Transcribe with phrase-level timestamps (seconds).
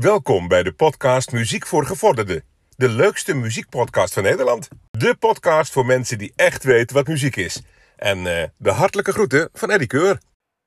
[0.00, 2.42] Welkom bij de podcast Muziek voor Gevorderden.
[2.76, 4.68] De leukste muziekpodcast van Nederland.
[4.90, 7.62] De podcast voor mensen die echt weten wat muziek is.
[7.96, 10.20] En eh, de hartelijke groeten van Eddie Keur.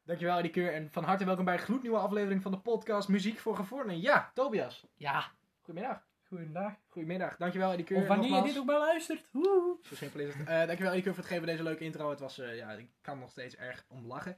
[0.06, 3.40] Dankjewel Eddie Keur en van harte welkom bij een gloednieuwe aflevering van de podcast Muziek
[3.40, 4.02] voor Gevorderden.
[4.02, 4.86] Ja, Tobias.
[4.96, 6.04] Ja, Goedemiddag.
[6.28, 6.74] goedendag.
[6.88, 7.38] Goedemiddag.
[7.38, 7.98] Dankjewel Eddie Keur.
[8.02, 8.54] Of wanneer je nogmaals.
[8.54, 9.30] dit ook maar luistert.
[9.32, 9.78] Woehoe.
[9.82, 10.48] Zo simpel is het.
[10.48, 12.10] Eh, dankjewel Eddie Keur voor het geven van deze leuke intro.
[12.10, 14.38] Het was, eh, ja, ik kan nog steeds erg om lachen.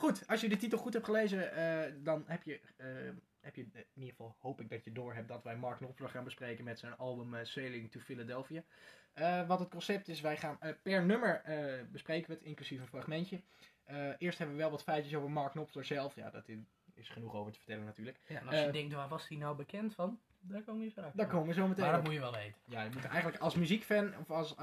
[0.00, 2.86] Goed, als je de titel goed hebt gelezen, eh, dan heb je, eh,
[3.40, 6.08] heb je, in ieder geval hoop ik dat je door hebt dat wij Mark Knopfler
[6.08, 8.62] gaan bespreken met zijn album eh, Sailing to Philadelphia.
[9.46, 11.42] Wat het concept is, wij gaan per nummer
[11.92, 13.40] bespreken we het, inclusief een fragmentje.
[14.18, 16.14] Eerst hebben we wel wat feitjes over Mark Knopfler zelf.
[16.14, 16.48] Ja, dat
[16.94, 18.18] is genoeg over te vertellen natuurlijk.
[18.26, 20.20] Ja, en als je denkt, waar was hij nou bekend van?
[20.40, 22.06] Daar kom je straks Daar komen we zo meteen Maar dat op.
[22.06, 22.60] moet je wel weten.
[22.64, 24.56] Ja, je moet eigenlijk als muziekfan of als,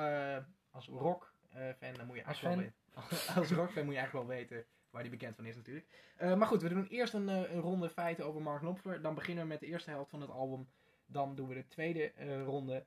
[0.72, 3.35] als rockfan, dan moet je Als eigenlijk wel weten.
[3.35, 5.88] Als rockfan moet je eigenlijk wel weten waar die bekend van is natuurlijk.
[6.18, 9.02] Eh, maar goed, we doen eerst een, eh, een ronde feiten over Mark Knopfler.
[9.02, 10.70] Dan beginnen we met de eerste helft van het album.
[11.05, 12.85] Dan doen we de tweede eh, ronde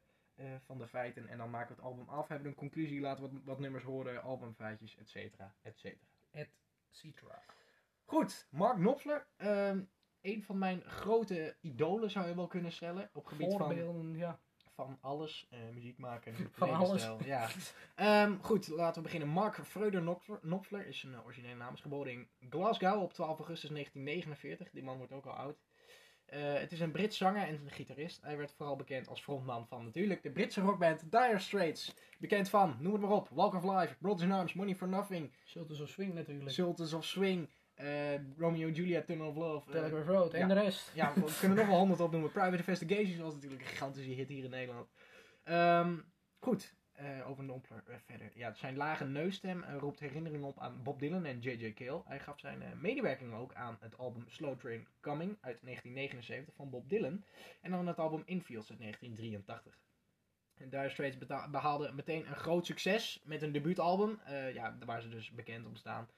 [0.65, 1.29] van de feiten.
[1.29, 2.29] En dan maken we het album af.
[2.29, 6.07] Hebben we een conclusie, laten wat, wat nummers horen, albumfeitjes, et cetera, et cetera.
[6.31, 6.49] Et
[6.91, 7.43] cetera.
[8.05, 9.27] Goed, Mark Knopfler.
[9.37, 9.81] ehm,
[10.21, 13.11] een van mijn grote idolen zou je wel kunnen stellen.
[13.13, 14.41] Op gebied van ja.
[14.85, 15.47] Van alles.
[15.51, 17.49] eh, muziek maken, Van levensstijl, Ja.
[17.95, 19.29] Ehm, goed, laten we beginnen.
[19.29, 21.75] Mark Freuder Knopfler, is een originele naam.
[21.75, 24.71] Is geboren in Glasgow op 12 augustus 1949.
[24.71, 25.59] Die man wordt ook al oud.
[26.27, 28.23] Eh, het is een Brits zanger en een gitarist.
[28.23, 31.95] Hij werd vooral bekend als frontman van natuurlijk de Britse rockband Dire Straits.
[32.19, 35.33] Bekend van, noem het maar op, Walk of Life, Brothers in Arms, Money for Nothing,
[35.45, 36.51] Sultans of Swing natuurlijk.
[36.51, 37.49] Sultans of Swing,
[38.39, 39.67] Romeo and Juliet, Tunnel of Love.
[39.67, 40.55] eh, Telegraph Road en ja.
[40.55, 40.91] de rest.
[40.95, 42.31] ja, we kunnen nog wel honderd opnoemen.
[42.33, 44.89] Private Investigations was natuurlijk een gigantische hit hier in Nederland.
[45.45, 45.99] Ehm,
[46.39, 48.31] goed, eh, over Knopfler eh, verder.
[48.35, 51.73] Ja, zijn lage neusstem eh, roept herinneringen op aan Bob Dylan en J.J.
[51.73, 52.03] Cale.
[52.05, 56.71] Hij gaf zijn eh, medewerking ook aan het album Slow Train Coming uit 1979 van
[56.71, 57.25] Bob Dylan.
[57.61, 59.79] En dan het album Infields uit 1983.
[60.55, 61.17] En Dire Straits
[61.51, 64.21] behaalde meteen een groot succes met een debuutalbum.
[64.25, 66.09] Eh, ja, waar ze dus bekend om staan.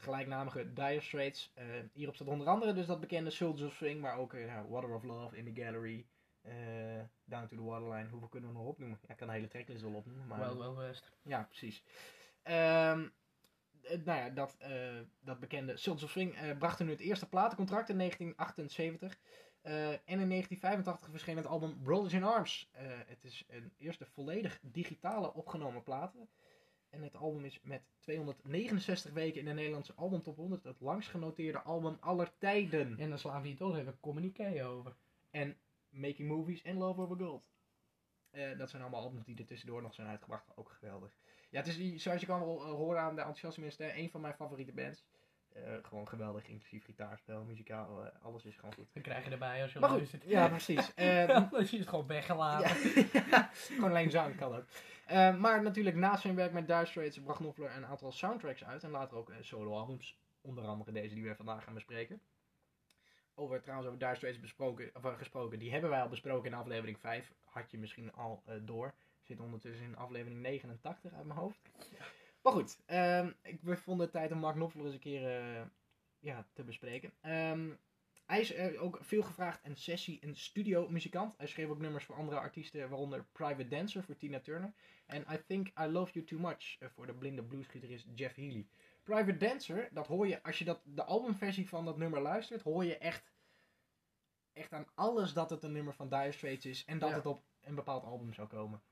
[0.00, 1.52] Het gelijknamige Dire Straits.
[1.54, 4.94] Eh, hierop staat onder andere dus dat bekende Soldiers of Swing, maar ook eh, Water
[4.94, 6.06] of Love, In the Gallery,
[6.42, 6.54] eh,
[7.24, 8.08] Down to the Waterline.
[8.08, 8.98] Hoeveel kunnen we nog opnoemen?
[9.02, 10.26] Ja, ik kan de hele tracklist wel opnoemen.
[10.26, 11.12] Maar, Wel, wel best.
[11.22, 11.82] Ja, precies.
[12.42, 13.06] Ehm,
[13.82, 14.56] eh, nou ja, dat,
[15.20, 19.18] dat bekende Soldiers of Swing eh, bracht nu het eerste platencontract in 1978.
[19.62, 22.68] Eh, en in 1985 verscheen het album Brothers in Arms.
[23.06, 26.28] Het is een eerste volledig digitale opgenomen platen.
[26.90, 31.60] En het album is met 269 weken in de Nederlandse albumtop 100 het langst genoteerde
[31.60, 32.98] album aller tijden.
[32.98, 34.96] En dan slaan we hier toch even communiqué over.
[35.30, 35.56] En
[35.88, 37.48] Making Movies en Love Over Gold.
[38.30, 40.56] Eh, dat zijn allemaal albums die er tussendoor nog zijn uitgebracht.
[40.56, 41.16] Ook geweldig.
[41.50, 44.10] Ja, het is, zoals je kan wel eh, horen aan de enthousiasme is het een
[44.10, 45.04] van mijn favoriete bands.
[45.52, 48.88] Eh, gewoon geweldig, inclusief gitaarspel, muzikaal, eh, alles is gewoon goed.
[48.92, 50.24] Dan krijg je erbij als je Maar goed, luistert.
[50.24, 50.94] ja precies.
[50.94, 53.06] Eh, Anders is het gewoon weggelaten.
[53.12, 54.64] ja, gewoon alleen zang kan ook.
[55.10, 58.82] Eh, maar natuurlijk naast zijn werk met Dire Straits bracht Knopfler een aantal soundtracks uit.
[58.82, 60.18] En later ook eh, solo-albums.
[60.40, 62.20] Onder andere deze die we vandaag gaan bespreken.
[63.34, 65.58] Over, trouwens over Dire Straits besproken, of, gesproken.
[65.58, 67.32] Die hebben wij al besproken in aflevering 5.
[67.44, 68.94] Had je misschien al eh, door.
[69.22, 71.58] Zit ondertussen in aflevering 89 uit mijn hoofd.
[72.42, 75.62] Maar goed, ehm, ik, we vonden het tijd om Mark Knopfler eens een keer eh,
[76.18, 77.12] ja, te bespreken.
[77.20, 77.70] Ehm,
[78.26, 81.36] hij is eh, ook veel gevraagd en sessie- en studio-muzikant.
[81.36, 84.72] Hij schreef ook nummers voor andere artiesten, waaronder Private Dancer voor Tina Turner.
[85.06, 88.66] En I Think I Love You Too Much eh, voor de blinde bluesgitarist Jeff Healey.
[89.02, 92.84] Private Dancer, dat hoor je, als je dat, de albumversie van dat nummer luistert, hoor
[92.84, 93.32] je echt,
[94.52, 96.84] echt aan alles dat het een nummer van Dire Straits is.
[96.84, 97.14] En dat Ja.
[97.14, 98.82] het op een bepaald album zou komen.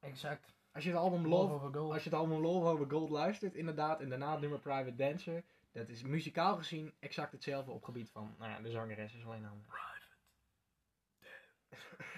[0.00, 0.56] Exact.
[0.78, 1.92] Als je het album Love Love, over Gold.
[1.92, 5.44] als je het album Love Over Gold luistert, inderdaad, en daarna het nummer Private Dancer,
[5.72, 9.44] dat is muzikaal gezien exact hetzelfde op gebied van, nou ja, de zangeres is alleen
[9.44, 9.64] een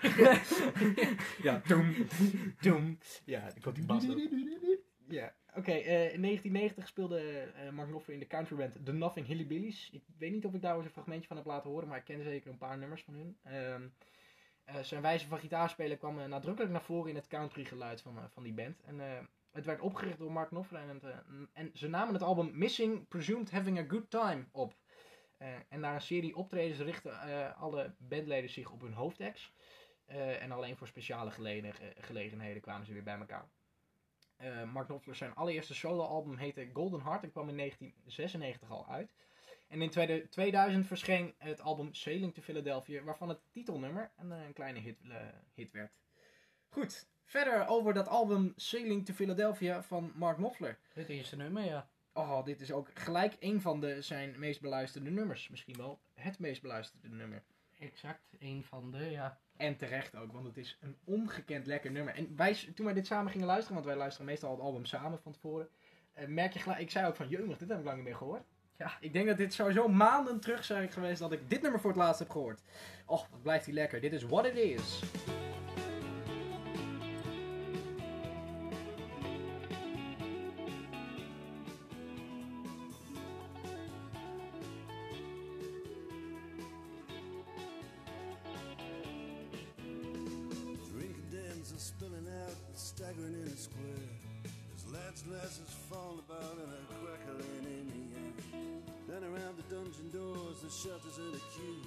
[1.47, 1.95] ja, doem,
[2.61, 2.99] doem.
[3.25, 4.07] Ja, dan komt die bas.
[5.09, 5.73] Ja, oké.
[5.73, 9.91] eh, in 1990 speelde eh, Mark Knopfler in de countryband The Nothing Hillybillies.
[9.93, 12.05] Ik weet niet of ik daar eens een fragmentje van heb laten horen, maar ik
[12.05, 13.37] ken zeker een paar nummers van hun.
[13.43, 13.75] Eh,
[14.83, 18.43] zijn wijze van gitaarspelen kwam eh, nadrukkelijk naar voren in het countrygeluid van, eh, van
[18.43, 18.81] die band.
[18.81, 19.19] En eh,
[19.51, 21.19] het werd opgericht door Mark Knopfler en, eh,
[21.53, 24.75] en ze namen het album Missing Presumed Having a Good Time op.
[25.39, 29.53] Eh, en na een serie optredens richten eh, alle bandleden zich op hun hoofdacts.
[30.05, 33.49] Eh, en alleen voor speciale gelegen- gelegenheden kwamen ze weer bij elkaar.
[34.37, 39.15] Eh, Mark Knopfler zijn allereerste soloalbum heette Golden Heart en kwam in 1996 al uit.
[39.71, 44.39] En in tweede- 2000 verscheen het album Sailing to Philadelphia, waarvan het titelnummer een, eh,
[44.55, 45.17] kleine hit, eh,
[45.55, 45.93] hit werd.
[46.69, 50.79] Goed, verder over dat album Sailing to Philadelphia van Mark Knopfler.
[50.93, 51.89] Het eerste nummer, ja.
[52.13, 55.49] Oh, dit is ook gelijk een van de, zijn meest beluisterde nummers.
[55.49, 57.43] Misschien wel het meest beluisterde nummer.
[57.79, 59.39] Exact, een van de, ja.
[59.57, 62.15] En terecht ook, want het is een ongekend lekker nummer.
[62.15, 65.19] En wij, toen wij dit samen gingen luisteren, want wij luisteren meestal het album samen
[65.19, 65.69] van tevoren,
[66.13, 68.17] eh, merk je gelijk, ik zei ook van, jeumig, dit heb ik lang niet meer
[68.17, 68.45] gehoord.
[68.81, 68.93] Ja.
[69.01, 71.99] Ik denk dat dit sowieso maanden terug zijn geweest dat ik dit nummer voor het
[71.99, 72.61] laatst heb gehoord.
[73.07, 74.01] Och, wat blijft die lekker.
[74.01, 75.01] Dit is What It Is.
[92.75, 94.09] Staggering in a square.
[94.43, 97.80] There's lads' glasses falling about and a crackling in.
[99.23, 101.87] Around the dungeon doors, the shutters and the queues.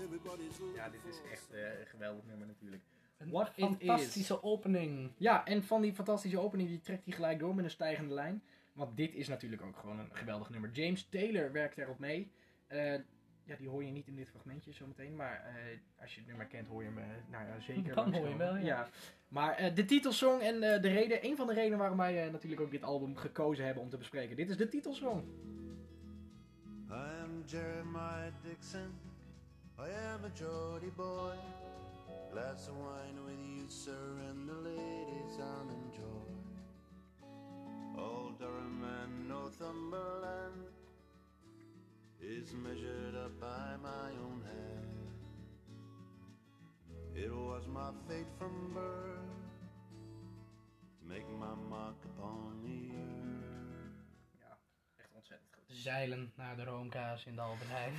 [0.00, 2.82] Everybody's looking Ja, dit is echt eh, een geweldig nummer natuurlijk.
[3.18, 5.10] Een What It fantastische opening.
[5.16, 8.42] Ja, en van die fantastische opening, die trekt hij gelijk door met een stijgende lijn.
[8.72, 10.70] Want dit is natuurlijk ook gewoon een geweldig nummer.
[10.70, 12.30] James Taylor werkt erop mee.
[12.66, 12.92] Eh,
[13.44, 15.16] ja, die hoor je niet in dit fragmentje zometeen.
[15.16, 17.94] Maar eh, als je het nummer kent, hoor je hem eh, nou ja, zeker.
[17.94, 18.46] Dan hoor je langskomen.
[18.46, 18.88] hem wel, ja.
[19.28, 22.32] Maar eh, de titelsong en eh, de reden, een van de redenen waarom wij eh,
[22.32, 24.36] natuurlijk ook dit album gekozen hebben om te bespreken.
[24.36, 25.24] Dit is de titelsong.
[27.46, 28.92] Am Jeremiah Dixon.
[29.78, 31.36] I am a Geordie boy.
[32.32, 33.92] Glass of wine with you, sir,
[34.28, 36.32] and the ladies I'll enjoy.
[37.98, 40.66] Old Durham and Northumberland
[42.20, 45.12] is measured up by my own hand.
[47.14, 49.36] It was my fate from birth
[51.00, 53.15] to make my mark upon the earth.
[55.90, 57.94] Zeilen naar de roomkaas in de Albert Heijn.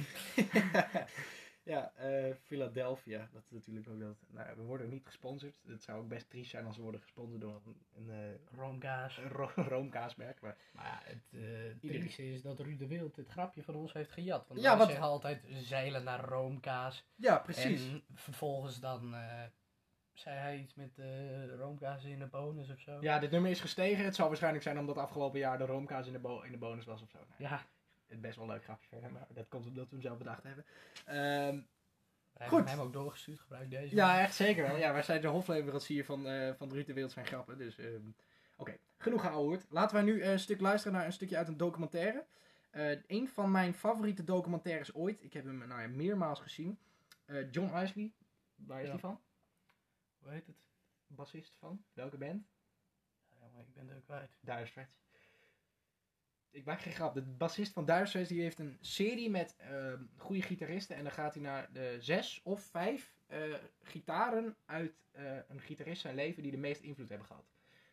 [1.64, 3.30] ja, eh, Philadelphia.
[3.34, 4.18] Dat is natuurlijk ook dat.
[4.28, 5.56] Nou, we worden niet gesponsord.
[5.68, 9.18] Het zou ook best triest zijn als we worden gesponsord door een, een, eh, Roomkaas.
[9.18, 10.42] een ro- roomkaasmerk.
[10.42, 13.94] Maar Maar ja, het uh, trieste is dat Ruud de Wild dit grapje van ons
[13.94, 14.48] heeft gejat.
[14.48, 17.06] Want Ja, wij zeggen altijd zeilen naar roomkaas.
[17.16, 17.88] ja, precies.
[17.90, 19.16] En vervolgens dan
[20.14, 22.98] zei hij iets met eh roomkaas in de bonus of zo.
[23.02, 24.06] Ja, dit nummer is gestegen.
[24.06, 26.86] Het zou waarschijnlijk zijn omdat afgelopen jaar de roomkaas in de, bo- in de bonus
[26.86, 27.18] was of zo.
[27.18, 27.66] Nou, Ja,
[28.08, 30.66] Het best wel leuk grapje verder, maar dat komt omdat we hem zelf bedacht hebben.
[31.06, 31.62] Ehm,
[32.34, 32.58] wij Goed.
[32.58, 33.40] hebben hem ook doorgestuurd.
[33.40, 33.96] Gebruik deze.
[33.96, 34.76] ja, echt zeker wel.
[34.78, 37.58] Ja, wij zijn de hofleverancier van, eh van Ruud de Wild zijn grappen.
[37.58, 38.10] Dus ehm,
[38.56, 39.66] oké, genoeg geouwehoerd.
[39.70, 42.26] Laten wij nu een stuk luisteren naar een stukje uit een documentaire.
[42.70, 45.24] Eh een van mijn favoriete documentaires ooit.
[45.24, 46.80] Ik heb hem nou ja, meermaals gezien.
[47.26, 48.12] Eh, John Isley.
[48.56, 48.92] Waar is Ja.
[48.92, 49.22] die van?
[50.20, 50.56] Hoe heet het?
[51.08, 51.84] Bassist van?
[51.94, 52.48] Welke band?
[53.40, 54.30] Ja, maar ik ben ook kwijt.
[54.40, 54.96] Dire Straits.
[56.58, 57.14] Ik maak geen grap.
[57.14, 60.96] De bassist van Straits die heeft een serie met ehm, goede gitaristen.
[60.96, 63.40] En dan gaat hij naar de zes of vijf eh,
[63.84, 67.46] gitaren uit eh, een gitarist zijn leven die de meeste invloed hebben gehad.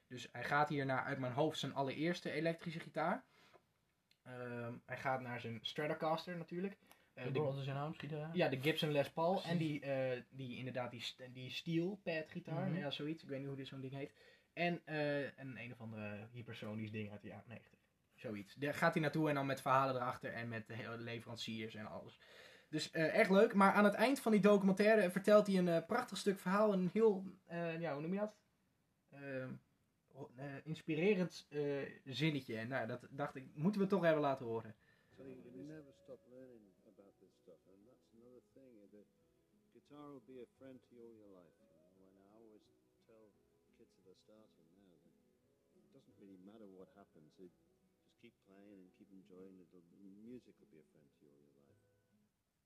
[0.06, 3.24] Dus hij gaat hier naar uit mijn hoofd zijn allereerste elektrische gitaar.
[4.22, 6.76] Ehm, hij gaat naar zijn Stratocaster natuurlijk.
[7.14, 8.36] Eh, De de- gitaar.
[8.36, 9.42] ja, de Gibson Les Paul.
[9.42, 9.82] En die,
[10.30, 12.68] die inderdaad, die, die steel pad gitaar.
[12.68, 12.78] Mhm.
[12.78, 13.22] Ja, zoiets.
[13.22, 14.12] Ik weet niet hoe dit zo'n ding heet.
[14.52, 14.80] En
[15.36, 17.82] een een of andere hypersonisch ding uit de jaren 90.
[18.24, 18.54] Zoiets.
[18.54, 22.18] Daar gaat hij naartoe en dan met verhalen erachter en met de leveranciers en alles.
[22.68, 23.54] Dus eh, echt leuk.
[23.54, 26.72] Maar aan het eind van die documentaire vertelt hij een eh, prachtig stuk verhaal.
[26.72, 28.34] Een heel, eh, ja, hoe noem je dat?
[29.10, 29.52] Ehm,
[30.36, 31.48] eh, inspirerend
[32.04, 32.56] zinnetje.
[32.56, 34.74] En nou, dat dacht ik, moeten we toch even laten horen.
[35.16, 38.72] Never stop learning about this stuff, and that's another thing.
[38.82, 39.04] uh, The
[39.72, 41.56] guitar will be a friend to you all your life.
[41.60, 42.64] You know, and I always
[43.06, 43.24] tell
[43.76, 44.94] kids that are starting now
[45.72, 47.32] that it doesn't really matter what happens.
[48.24, 49.68] Keep playing and keep enjoying it.
[49.72, 49.80] The
[50.24, 51.84] music will be a friend to you all your life.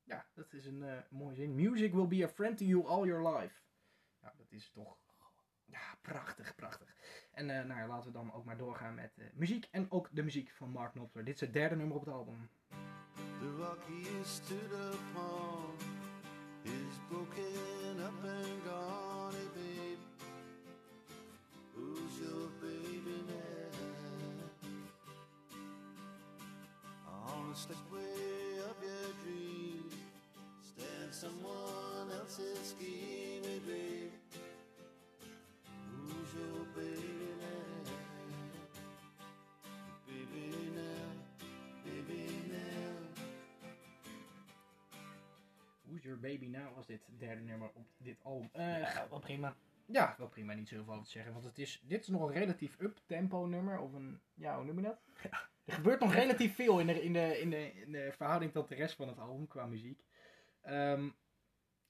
[0.03, 1.55] Ja, dat is een eh, mooie zin.
[1.55, 3.55] Music will be a friend to you all your life.
[4.21, 4.97] Ja, dat is toch...
[5.65, 6.95] Ja, prachtig, prachtig.
[7.31, 9.67] En eh, nou ja, laten we dan ook maar doorgaan met eh, muziek.
[9.71, 11.25] En ook de muziek van Mark Knopfler.
[11.25, 12.49] Dit is het derde nummer op het album.
[13.39, 15.75] The rock he stood upon
[16.63, 19.08] is broken up and gone,
[27.53, 29.93] the way of your dreams,
[30.61, 34.11] stand someone else's scheme, hey babe.
[35.91, 37.91] Who's your baby now?
[40.07, 41.09] Baby now,
[41.85, 43.23] baby now.
[45.89, 48.49] Who's Your Baby Now was dit derde nummer op dit album.
[48.53, 49.55] Eh, Ja, wel prima.
[49.85, 51.33] Ja, wel prima, niet zoveel over te zeggen.
[51.33, 53.79] Want het is, dit is nog een relatief up-tempo nummer.
[53.79, 54.99] Of een, ja, hoe noem je dat?
[55.69, 58.67] Er gebeurt nog relatief veel in de, in, de, in, de, in de verhouding tot
[58.67, 60.03] de rest van het album qua muziek.
[60.61, 61.09] Ehm,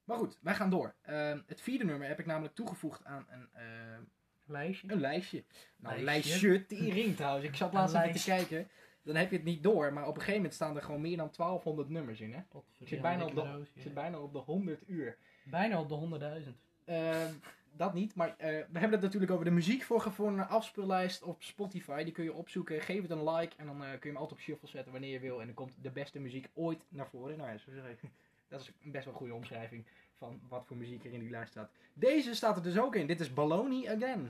[0.03, 0.95] maar goed, wij gaan door.
[1.01, 4.01] Ehm, het vierde nummer heb ik namelijk toegevoegd aan een, ehm,
[4.45, 4.91] Lijstje.
[4.91, 5.43] een lijstje.
[5.77, 6.49] Nou, Lijstje.
[6.49, 7.45] lijstje, tering trouwens.
[7.45, 8.69] Ik zat laatst even te kijken.
[9.03, 9.93] dan heb je het niet door.
[9.93, 12.33] Maar op een gegeven moment staan er gewoon meer dan 1200 nummers in.
[12.33, 12.39] Hè?
[12.79, 15.17] Ik zit bijna op de, zit bijna op de 100 uur.
[15.43, 16.63] Bijna op de 100.000.
[16.85, 17.33] Ehm,
[17.71, 21.43] dat niet, maar eh, we hebben het natuurlijk over de muziek voor gevonden afspeellijst op
[21.43, 22.03] Spotify.
[22.03, 24.39] Die kun je opzoeken, geef het een like en dan eh, kun je hem altijd
[24.39, 25.39] op shuffle zetten wanneer je wil.
[25.39, 27.37] En dan komt de beste muziek ooit naar voren.
[27.37, 27.99] Nou ja, zo zeg.
[28.47, 31.51] Dat is best wel een goede omschrijving van wat voor muziek er in die lijst
[31.51, 31.71] staat.
[31.93, 33.07] Deze staat er dus ook in.
[33.07, 34.29] Dit is Baloney Again.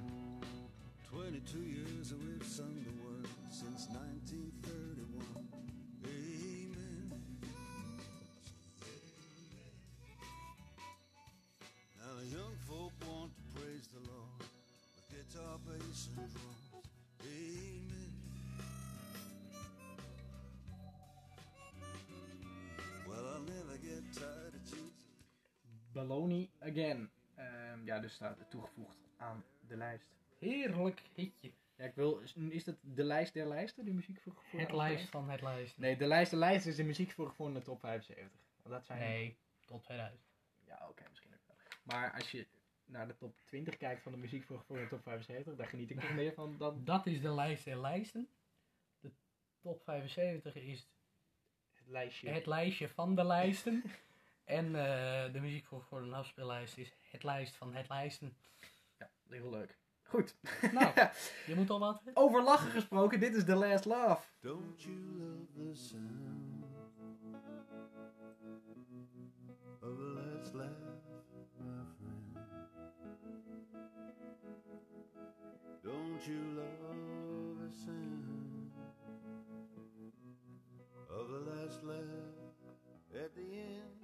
[1.10, 4.59] 22 years the word since 1931.
[15.89, 16.72] Guitar, bass, and drums.
[17.22, 18.13] Amen.
[23.08, 25.08] Well, I'll never get tired of Jesus.
[25.93, 27.10] Baloney Again.
[27.36, 30.05] Ehm, ja, dus staat er toegevoegd aan de lijst.
[30.39, 31.51] Heerlijk hitje.
[31.75, 32.19] Ja, ik wil,
[32.50, 35.77] is- dat de lijst der lijsten, de muziek voor, voor Het lijst van het lijst.
[35.77, 38.39] Nee, de lijst der lijst is de muziek voor gevonden top 75.
[38.62, 39.00] Want dat zijn...
[39.00, 40.22] Nee, tot 2000.
[40.65, 41.55] Ja, oké, misschien ook wel.
[41.84, 42.48] Maar als je
[42.89, 45.96] naar de top 20 kijkt van de muziek voor gevonden top 75, daar geniet ik
[45.96, 48.29] nog meer van dan Dat is de lijst der lijsten.
[49.00, 49.12] De
[49.62, 50.88] top 75 is
[51.74, 52.29] het lijstje.
[52.29, 53.84] het lijstje van de lijsten.
[54.43, 58.38] en eh, de muziek voor, voor een afspeellijst is het lijst van het lijsten.
[58.98, 59.77] Ja, heel leuk.
[60.03, 60.36] Goed.
[60.72, 60.93] Nou,
[61.48, 62.01] je moet al wat.
[62.13, 64.22] Over lachen gesproken, dit is The Last Laugh.
[64.39, 66.63] Don't you love the sound
[69.81, 70.88] of a last laugh,
[76.29, 78.71] you love the sound
[81.09, 83.95] of the last laugh at the end?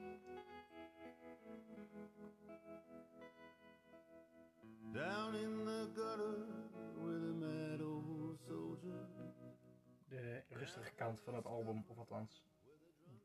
[4.94, 6.38] Down in the gutter
[7.04, 9.06] with a mad old soldier.
[10.10, 12.44] De rustige kant van het album, of althans,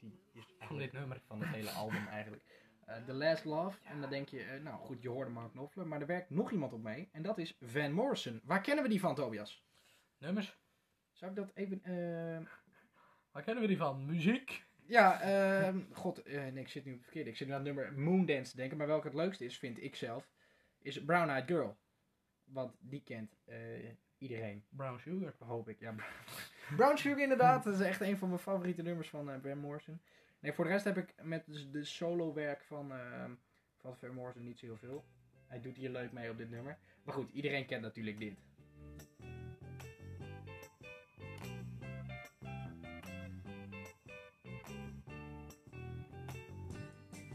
[0.01, 1.21] die is Van eigenlijk dit nummer.
[1.27, 2.43] van het hele album eigenlijk.
[2.91, 3.77] Eh, The Last Laugh.
[3.85, 6.51] En dan denk je, eh, nou goed, je hoorde Mark Knopfler, maar er werkt nog
[6.53, 7.09] iemand op mee.
[7.13, 8.41] En dat is Van Morrison.
[8.45, 9.65] Waar kennen we die van, Tobias?
[10.19, 10.59] Nummers.
[11.13, 11.81] Zou ik dat even...
[11.85, 12.47] eh,
[13.31, 14.07] Waar kennen we die van?
[14.07, 14.65] Muziek.
[14.87, 17.31] Ja, ehm, god, eh, nee, ik zit nu op het verkeerde.
[17.31, 18.77] Ik zit nu aan het nummer Moondance te denken.
[18.79, 20.31] Maar welke het leukste is, vind ik zelf,
[20.79, 21.77] is Brown Eyed Girl.
[22.45, 23.57] Want die kent eh,
[24.19, 25.35] iedereen, Brown Sugar.
[25.39, 25.81] hoop ik.
[25.81, 25.95] Ja,
[26.77, 27.65] Brown Sugar inderdaad.
[27.65, 30.01] Dat is echt een van mijn favoriete nummers van eh Van Morrison.
[30.41, 33.35] Nee, voor de rest heb ik met de- de solo werk van, ehm
[33.77, 35.05] van Van Morrison niet zo heel veel.
[35.47, 36.79] Hij doet hier leuk mee op dit nummer.
[37.05, 38.39] Maar goed, iedereen kent natuurlijk dit.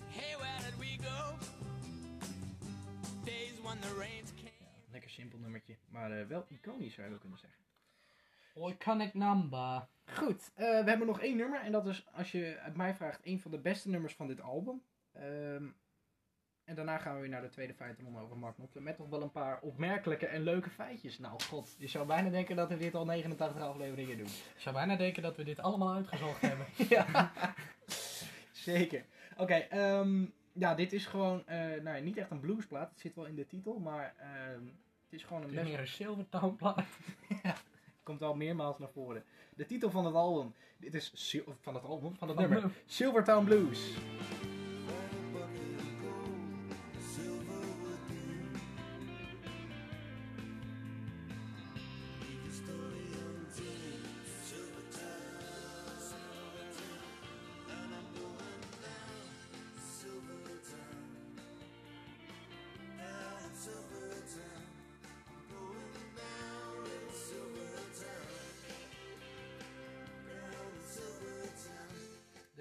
[0.10, 1.38] Hey, where did we go?
[3.26, 4.52] Days when the rains came.
[4.92, 7.60] Lekker simpel nummertje, maar eh, wel iconisch zou je wel kunnen zeggen.
[8.60, 9.90] Hoi, kan ik namba.
[10.06, 11.62] Goed, eh, we hebben nog één nummer.
[11.62, 14.42] En dat is, als je het mij vraagt, een van de beste nummers van dit
[14.42, 14.82] album.
[15.12, 15.66] Ehm,
[16.64, 18.84] en daarna gaan we weer naar de tweede feitenronde over Mark Knopfler.
[18.84, 21.20] Met toch wel een paar opmerkelijke en leuke feitjes.
[21.20, 24.28] Nou, god, je zou bijna denken dat we dit al 89 afleveringen doen.
[24.28, 26.66] Ik zou bijna denken dat we dit allemaal uitgezocht hebben.
[26.90, 27.32] ja,
[28.52, 29.06] zeker.
[29.38, 32.90] Oké, ehm, ja, dit is gewoon, eh, nou ja, niet echt een bluesplaat.
[32.90, 34.66] Het zit wel in de titel, maar ehm,
[35.04, 35.88] het is gewoon een Het is best meer een.
[38.06, 39.24] komt al meermaals naar voren.
[39.56, 41.12] De titel van het album, dit is
[41.62, 43.94] van het album, van het nummer, Silvertown Blues.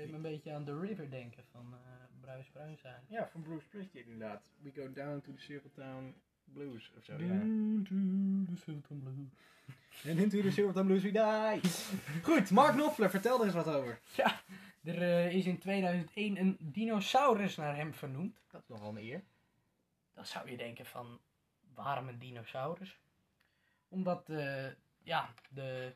[0.04, 1.80] Deed me een beetje aan The River denken van eh
[2.20, 3.02] Bruis Bruinzijn.
[3.08, 4.52] Ja, van Bruce Springsteen inderdaad.
[4.62, 7.12] We go down to the Silvertown Blues of zo.
[7.12, 7.26] Ja.
[7.26, 9.28] Down to the Silvertown Blue.
[10.12, 11.60] En into the Silvertown Blues we die.
[12.28, 14.00] Goed, Mark Knopfler, vertel er eens wat over.
[14.14, 14.40] Ja,
[14.82, 18.40] er eh, is in 2001 een dinosaurus naar hem vernoemd.
[18.50, 19.24] Dat is nogal een eer.
[20.14, 21.20] Dan zou je denken van,
[21.74, 23.00] waarom een dinosaurus?
[23.88, 24.66] Omdat, eh,
[25.02, 25.94] ja, de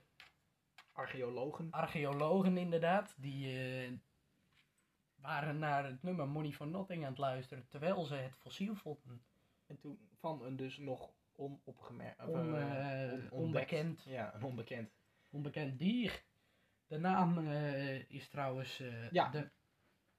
[0.99, 1.71] Archeologen.
[1.71, 3.93] archeologen inderdaad, die eh,
[5.15, 9.23] waren naar het nummer Money for Nothing aan het luisteren, terwijl ze het fossiel vonden.
[9.67, 12.27] En toen van een dus nog onopgemerkt.
[12.27, 14.03] On, eh, eh, on- onbekend.
[14.05, 14.91] Ja, een onbekend.
[15.31, 16.23] Onbekend dier.
[16.87, 17.39] De naam
[18.09, 19.29] is trouwens Ja.
[19.29, 19.51] de,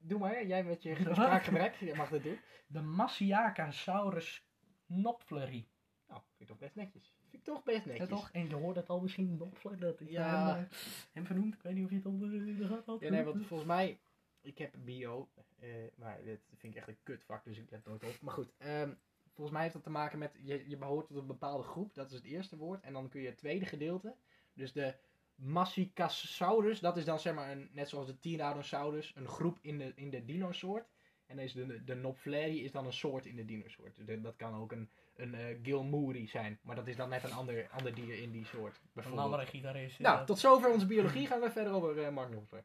[0.02, 1.74] Doe maar, jij met je spraakgebrek.
[1.74, 2.40] Je mag dit doen.
[2.66, 4.44] de Massiacasaurus
[4.86, 5.68] knopfleri.
[6.06, 7.14] Nou, vind ik toch best netjes.
[7.42, 8.08] Toch best Ja, netjes.
[8.08, 8.30] toch?
[8.32, 10.54] En je hoort het al misschien nog, dat ik Ja.
[10.54, 10.70] hem, eh,
[11.12, 11.54] hem vernoemd.
[11.54, 13.00] Ik weet niet of je het onder in de gaten had.
[13.00, 14.00] Ja, nee, want volgens mij,
[14.40, 15.28] ik heb bio,
[15.58, 18.20] eh, maar dit vind ik echt een kutvak, dus ik let nooit op.
[18.20, 18.92] Maar goed, ehm,
[19.32, 22.10] volgens mij heeft dat te maken met, je, je behoort tot een bepaalde groep, dat
[22.10, 22.82] is het eerste woord.
[22.82, 24.14] En dan kun je het tweede gedeelte,
[24.54, 24.94] dus de
[25.34, 29.92] Massicasaurus, dat is dan zeg maar, een, net zoals de Tyrannosaurus, een groep in de,
[29.94, 30.88] in de dinosoort.
[31.26, 34.06] En is de, de Nopfleri is dan een soort in de dinosoort.
[34.06, 34.90] De- dat kan ook een,
[35.20, 38.44] een eh, Gilmouri zijn, maar dat is dan net een ander, ander dier in die
[38.44, 38.80] soort.
[38.94, 39.98] Een andere gitarist.
[39.98, 41.26] Nou, tot zover onze biologie.
[41.26, 42.64] Gaan we verder over eh, Mark Knopfler.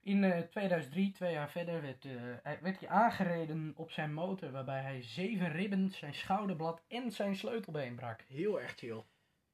[0.00, 2.06] In eh, 2003, twee jaar verder, werd,
[2.42, 4.50] hij, werd hij aangereden op zijn motor.
[4.50, 8.24] Waarbij hij zeven ribben, zijn schouderblad en zijn sleutelbeen brak.
[8.28, 9.02] Heel erg chill.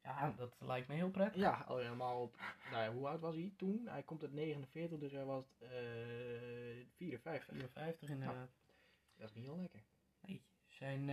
[0.02, 1.40] Ja, dat lijkt me heel prettig.
[1.40, 2.36] Ja, al helemaal op.
[2.70, 3.88] Nou ja, hoe oud was hij toen?
[3.88, 5.68] Hij komt uit 49, dus hij was eh
[6.96, 7.54] 54.
[7.54, 8.50] 54 inderdaad.
[9.16, 9.80] Dat is niet heel lekker.
[10.20, 11.10] Nee, zijn,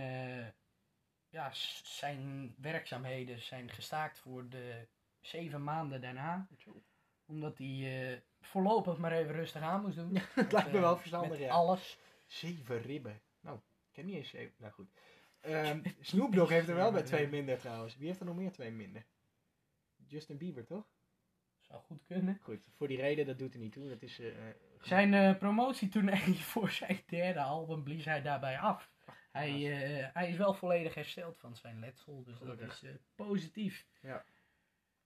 [1.36, 1.50] ja,
[1.82, 4.88] zijn werkzaamheden zijn gestaakt voor de
[5.20, 6.48] zeven maanden daarna.
[7.26, 10.16] Omdat hij eh, voorlopig maar even rustig aan moest doen.
[10.16, 11.48] Het lijkt me wel Eh, verstandig, met ja.
[11.52, 11.98] alles.
[12.26, 13.22] Zeven ribben.
[13.40, 13.56] Nou,
[13.90, 14.54] ik heb niet eens zeven.
[14.58, 14.88] Nou goed.
[16.00, 17.96] Snoop Dogg heeft er wel bij twee minder trouwens.
[17.96, 19.06] Wie heeft er nog meer twee minder?
[20.06, 20.86] Justin Bieber, toch?
[21.60, 22.38] Zou goed kunnen.
[22.42, 23.88] Goed, voor die reden, dat doet er niet toe.
[23.88, 24.18] Dat is...
[24.18, 24.32] eh,
[24.80, 28.90] Zijn eh promotietournee voor zijn derde album blies hij daarbij af.
[29.36, 29.52] Hij,
[30.06, 33.86] eh, hij is wel volledig hersteld van zijn letsel, dus dat is eh, positief.
[34.00, 34.24] Ja.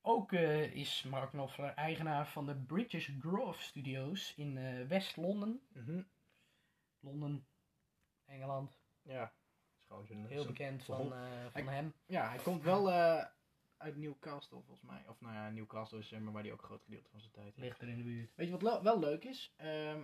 [0.00, 5.60] Ook eh, is Mark Knopfler eigenaar van de British Grove Studios in West-Londen.
[5.72, 6.02] mhm.
[7.00, 7.46] Londen,
[8.24, 8.78] Engeland.
[9.02, 9.32] Ja.
[9.78, 10.96] is gewoon zo'n- Heel bekend van,
[11.52, 11.94] van Hij- hem.
[12.06, 12.90] Ja, hij komt wel
[13.76, 15.04] uit Newcastle volgens mij.
[15.08, 17.32] Of nou ja, Newcastle is zeg maar waar hij ook een groot gedeelte van zijn
[17.32, 17.58] tijd heeft.
[17.58, 18.34] Ligt er in de buurt.
[18.36, 19.52] Weet je wat wel leuk is?
[19.56, 20.02] Ehm,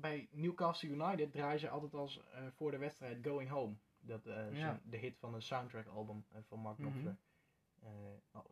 [0.00, 3.74] bij Newcastle United draaien ze altijd als eh, voor de wedstrijd Going Home.
[4.00, 4.80] Dat eh, Ja.
[4.84, 6.88] de hit van een soundtrack album eh, van Mark Mhm.
[6.90, 7.16] Knopfler.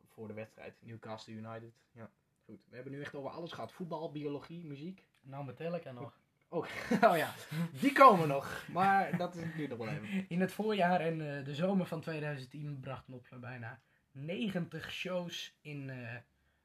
[0.06, 1.72] Voor de wedstrijd Newcastle United.
[1.92, 2.10] Ja,
[2.44, 2.60] goed.
[2.68, 3.72] We hebben nu echt over alles gehad.
[3.72, 5.06] Voetbal, biologie, muziek.
[5.20, 6.18] Nou, Metallica nog.
[6.48, 6.66] Oh,
[7.10, 7.34] oh ja,
[7.80, 8.66] die komen nog.
[8.72, 10.24] Maar dat is nu nog wel even.
[10.28, 13.80] In het voorjaar en de zomer van 2010 bracht Knopfler bijna
[14.12, 15.90] 90 shows in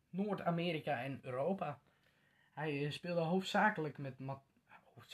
[0.09, 1.79] Noord-Amerika en Europa.
[2.53, 4.19] Hij speelde hoofdzakelijk met...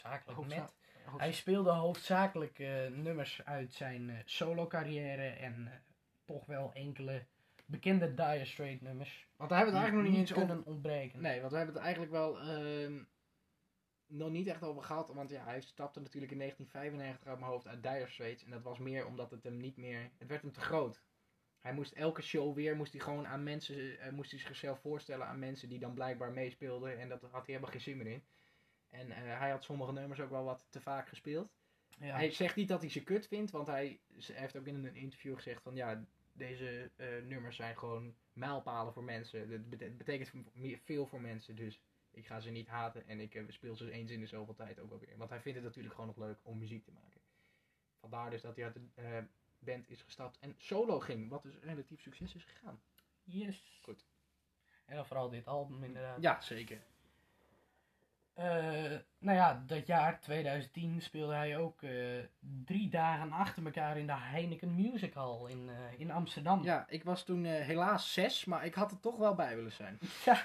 [0.02, 0.76] hoofdzakelijk Hoofdza- met...
[1.18, 5.74] Hij speelde hoofdzakelijk eh, nummers uit zijn eh, solo-carrière en eh,
[6.26, 7.26] toch wel enkele
[7.66, 9.28] bekende Dire Straits nummers.
[9.36, 10.56] Want daar hebben we het eigenlijk nog niet eens over.
[10.56, 11.22] kunnen ontbreken.
[11.22, 13.04] Nee, want we hebben het eigenlijk wel ehm,
[14.08, 15.14] nog niet echt over gehad.
[15.14, 18.44] Want ja, hij stapte natuurlijk in 1995 uit mijn hoofd uit Dire Straits.
[18.44, 20.12] En dat was meer omdat het hem niet meer...
[20.18, 21.02] Het werd hem te groot.
[21.60, 25.40] Hij moest elke show weer, moest hij gewoon aan mensen, moest hij zichzelf voorstellen aan
[25.40, 27.00] mensen die dan blijkbaar meespeelden.
[27.00, 28.24] En dat had hij helemaal geen zin meer in.
[28.98, 31.52] En eh, hij had sommige nummers ook wel wat te vaak gespeeld.
[32.00, 32.16] Ja.
[32.16, 34.00] Hij zegt niet dat hij ze kut vindt, want hij,
[34.34, 39.04] heeft ook in een interview gezegd van ja, deze eh, nummers zijn gewoon mijlpalen voor
[39.04, 39.50] mensen.
[39.50, 41.82] Het bete- het betekent meer- veel voor mensen, dus
[42.12, 44.80] ik ga ze niet haten en ik eh, speel ze eens in de zoveel tijd
[44.80, 45.18] ook wel weer.
[45.18, 47.22] Want hij vindt het natuurlijk gewoon nog leuk om muziek te maken.
[48.00, 49.26] Vandaar dus dat hij uit de
[49.60, 52.82] band is gestapt en solo ging, wat dus relatief succes is gegaan.
[53.24, 53.80] Yes.
[53.82, 54.06] Goed.
[54.86, 56.22] En dan vooral dit album inderdaad.
[56.22, 56.82] Ja, zeker.
[58.38, 61.92] Eh, nou ja, dat jaar 2010 speelde hij ook eh,
[62.40, 66.64] drie dagen achter elkaar in de Heineken Music Hall in, eh, in Amsterdam.
[66.64, 70.00] Ja, ik was toen helaas zes, maar ik had er toch wel bij willen zijn.
[70.26, 70.42] Ja.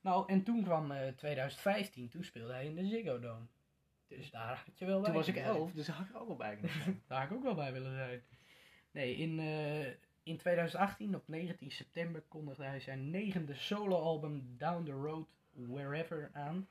[0.00, 3.46] Nou, en toen kwam eh 2015, toen speelde hij in de Ziggo Dome.
[4.08, 6.20] Dus daar had je wel bij Toen was ik elf, dus daar had ik er
[6.20, 7.02] ook wel bij zijn.
[7.06, 8.22] Daar had ik ook wel bij willen zijn.
[8.90, 9.38] Nee, in,
[10.22, 16.68] in 2018, op 19 september, kondigde hij zijn negende soloalbum Down the Road Wherever aan.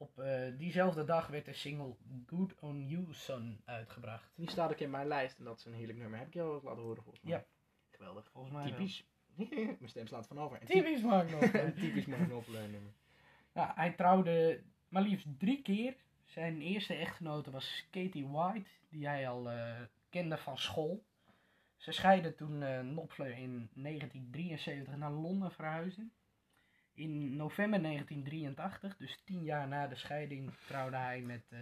[0.00, 4.32] Op eh, diezelfde dag werd de single Good On You Son uitgebracht.
[4.34, 6.18] Die staat ook in mijn lijst en dat is een heerlijk nummer.
[6.18, 7.32] Heb ik jou ook laten horen volgens mij?
[7.32, 7.44] Ja.
[7.90, 8.30] Geweldig.
[8.30, 8.72] Volgens mij wel.
[8.72, 9.04] Typisch.
[9.78, 10.58] Mijn stem slaat van over.
[10.64, 11.74] Typisch Mark Knopfler.
[11.80, 12.92] typisch Mark Knopfler nummer.
[13.52, 15.96] Ja, hij trouwde maar liefst drie keer.
[16.24, 21.04] Zijn eerste echtgenote was Katie White, die hij al eh, kende van school.
[21.76, 26.12] Ze scheidden toen eh Knopfler in 1973 naar Londen verhuisden.
[26.94, 31.58] In november 1983, dus tien jaar na de scheiding, trouwde hij met eh,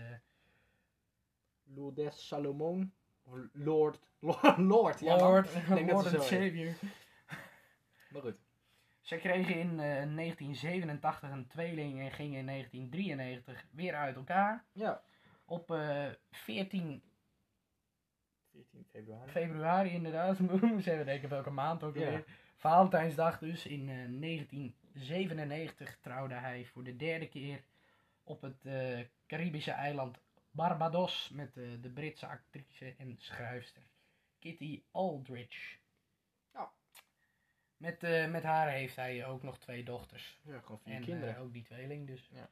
[1.65, 2.93] Lourdes Salomon.
[3.23, 4.01] Of Lord.
[4.21, 4.59] Lord.
[4.59, 5.01] Lord.
[5.01, 5.31] Ja, man.
[5.31, 5.55] Lord,
[5.91, 6.25] Lord ze and.
[6.27, 6.73] Savior.
[8.11, 8.37] Maar goed.
[9.01, 14.65] Ze kregen in eh, 1987 een tweeling en gingen in 1993 weer uit elkaar.
[14.73, 15.03] Ja.
[15.45, 17.03] Op eh 14
[18.53, 19.31] 14 februari.
[19.31, 20.39] februari inderdaad.
[20.61, 22.05] Moest even denken welke maand ook Ja.
[22.05, 22.25] alweer.
[22.57, 23.67] Valentijnsdag dus.
[23.67, 24.09] In eh,
[25.07, 27.63] 1997 trouwde hij voor de derde keer
[28.23, 30.19] op het eh, Caribische eiland
[30.51, 33.83] Barbados met eh, de Britse actrice en schrijfster
[34.39, 35.77] Kitty Aldridge.
[36.53, 36.71] Ja.
[37.77, 40.41] Met, eh, met haar heeft hij ook nog twee dochters.
[40.43, 41.37] Ja, gewoon vier En kinderen.
[41.37, 42.29] ook die tweeling dus.
[42.33, 42.51] Ja.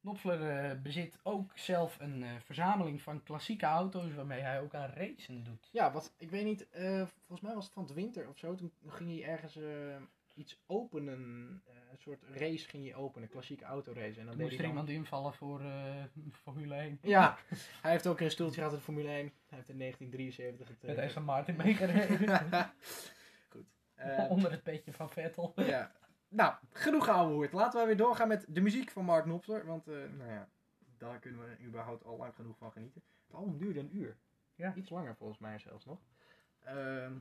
[0.00, 5.68] Knopfler bezit ook zelf een verzameling van klassieke auto's waarmee hij ook aan racen doet.
[5.72, 6.66] Ja, wat, ik weet niet,
[7.16, 8.54] volgens mij was het van het winter of zo.
[8.54, 9.58] Toen ging hij ergens
[10.38, 14.20] iets openen, eh, een soort race ging hij openen, klassieke autorace.
[14.20, 16.98] En dan moest er dan- iemand invallen voor eh, Formule 1.
[17.02, 17.38] Ja,
[17.82, 19.16] hij heeft ook een stoeltje gehad in de Formule 1.
[19.16, 20.84] Hij heeft in 1973 het...
[20.84, 22.40] eh, Met Aston Martin meegereden.
[23.48, 23.66] Goed.
[24.34, 25.52] Onder het petje van Vettel.
[25.56, 25.92] ja.
[26.28, 27.52] Nou, genoeg gehoord.
[27.52, 29.66] Laten we weer doorgaan met de muziek van Mark Knopfler.
[29.66, 30.48] Want, nou ja,
[30.98, 33.02] daar kunnen we überhaupt al lang genoeg van genieten.
[33.26, 34.16] Het album duurde een uur.
[34.54, 34.74] Ja.
[34.74, 35.98] Iets langer volgens mij zelfs nog.
[36.64, 37.12] Ehm,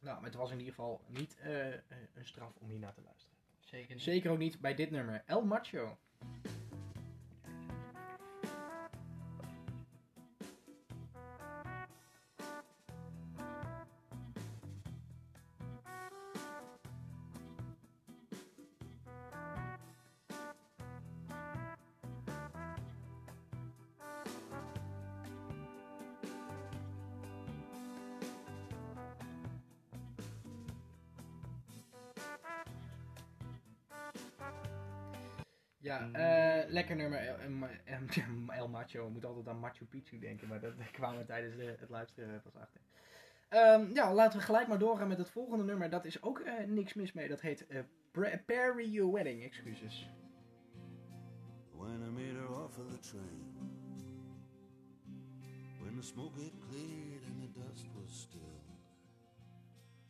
[0.00, 1.66] nou, maar het was in ieder geval niet eh,
[2.14, 3.36] een straf om hier naar te luisteren.
[3.60, 4.02] Zeker niet.
[4.02, 5.22] Zeker ook niet bij dit nummer.
[5.26, 5.98] El Macho.
[35.88, 37.18] Ja, eh, lekker nummer.
[38.58, 39.06] El, Macho.
[39.06, 42.42] Ik moet altijd aan Machu Picchu denken, maar dat kwamen we tijdens de, het luisteren
[42.42, 42.80] pas achter.
[43.48, 45.90] Ehm, ja, laten we gelijk maar doorgaan met het volgende nummer.
[45.90, 47.28] Dat is ook eh, niks mis mee.
[47.28, 49.42] Dat heet eh Prepare Your Wedding.
[49.42, 50.08] Excuses.
[51.72, 53.56] When I made her off of the train,
[55.80, 58.60] when the smoke had cleared and the dust was still,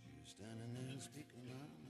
[0.02, 1.87] she was standing there speaking my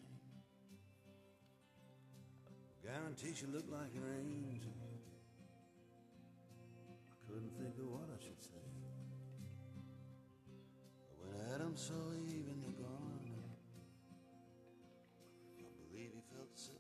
[3.09, 3.17] name.
[3.17, 4.73] Guarantee she looked like an angel.
[7.11, 8.65] I couldn't think of what I should say.
[11.09, 13.43] But when Adam saw Eve in the garden,
[15.59, 16.77] I believe he felt.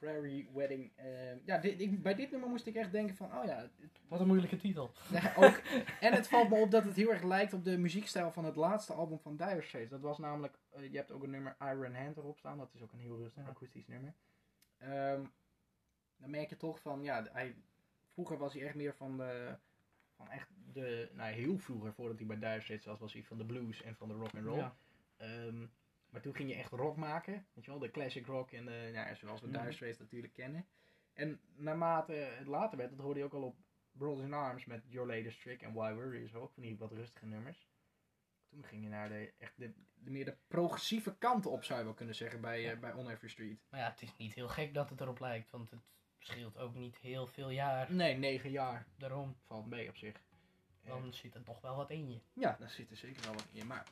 [0.00, 0.90] Prairie Wedding.
[0.96, 3.56] eh, ja, dit, ik, bij dit nummer moest ik echt denken van, oh ja.
[3.56, 4.90] het- Wat een moeilijke titel.
[5.12, 5.60] ja, ook,
[6.00, 8.56] en het valt me op dat het heel erg lijkt op de muziekstijl van het
[8.56, 9.90] laatste album van Dire Straits.
[9.90, 12.58] Dat was namelijk, eh, je hebt ook een nummer Iron Hand erop staan.
[12.58, 13.48] Dat is ook een heel rustig Ja.
[13.48, 14.14] akoestisch nummer.
[14.80, 15.24] Ehm,
[16.16, 17.54] dan merk je toch van, ja, hij,
[18.08, 19.56] vroeger was hij echt meer van de,
[20.16, 23.38] van echt de, nou heel vroeger, voordat hij bij Dire Straits was, was hij van
[23.38, 24.56] de blues en van de rock and roll.
[24.56, 24.76] Ja.
[25.16, 25.66] Ehm,
[26.10, 28.90] maar toen ging je echt rock maken, weet je wel, de classic rock en de,
[28.92, 29.58] ja, zoals we Mhm.
[29.58, 30.66] Dire Straits natuurlijk kennen.
[31.12, 33.56] En naarmate het later werd, dat hoorde je ook al op
[33.92, 36.92] Brothers in Arms met Your Latest Trick en Why Worry is ook van die wat
[36.92, 37.68] rustige nummers.
[38.50, 41.84] Toen ging je naar de, echt de, de meer de progressieve kant op, zou je
[41.84, 42.76] wel kunnen zeggen, bij, eh, Ja.
[42.76, 43.60] bij On Every Street.
[43.70, 45.80] Maar ja, het is niet heel gek dat het erop lijkt, want het
[46.18, 47.92] scheelt ook niet heel veel jaar.
[47.92, 50.14] Nee, negen jaar Daarom, valt mee op zich.
[50.86, 52.20] dan zit er toch wel wat in je.
[52.32, 53.66] Ja, daar zit er zeker wel wat in.
[53.66, 53.86] Maar,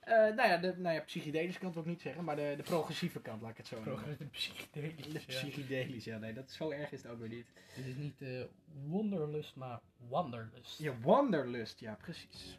[0.00, 2.62] eh, nou ja, de nou ja, psychedelische kant wil ik niet zeggen, maar de, de
[2.62, 3.94] progressieve kant, laat ik het zo noemen.
[3.94, 4.24] Progressieve
[4.68, 6.04] psychedelisch.
[6.04, 6.12] De ja.
[6.14, 7.46] ja, nee, dat, zo erg is het ook weer niet.
[7.76, 8.42] Dit is niet eh
[8.86, 10.78] Wonderlust, maar Wanderlust.
[10.78, 12.58] Je Wanderlust, ja, precies.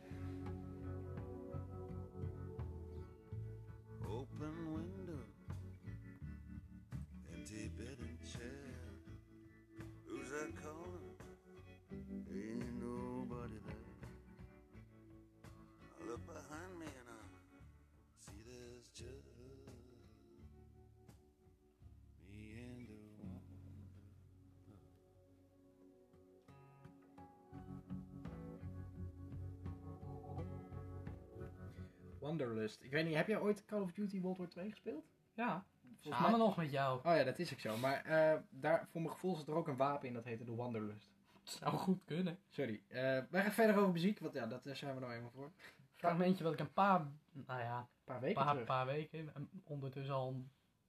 [32.29, 32.83] Wanderlust.
[32.83, 35.05] Ik weet niet, heb jij ooit Call of Duty World War 2 gespeeld?
[35.33, 35.65] Ja,
[36.01, 36.97] Volgens mij- nog met jou.
[36.97, 37.77] Oh ja, dat is ook zo.
[37.77, 40.55] Maar eh, daar, voor mijn gevoel zit er ook een wapen in, dat heette de
[40.55, 41.11] Wanderlust.
[41.43, 42.39] Het zou goed kunnen.
[42.49, 42.81] Sorry.
[42.87, 45.43] Eh, wij gaan verder over muziek, want ja, dat, daar zijn we nou eenmaal voor.
[45.45, 45.51] Een
[45.95, 48.67] Fragmentje wat ik een paar, nou ja, paar weken paar, terug.
[48.67, 50.43] paar weken, en ondertussen al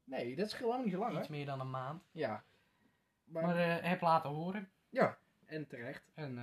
[0.05, 1.35] Nee, dat is helemaal niet zo lang, iets hè?
[1.35, 2.03] meer dan een maand.
[2.13, 2.45] Ja.
[3.25, 4.71] Maar, Maar eh, heb laten horen.
[4.89, 6.11] ja, en terecht.
[6.15, 6.35] En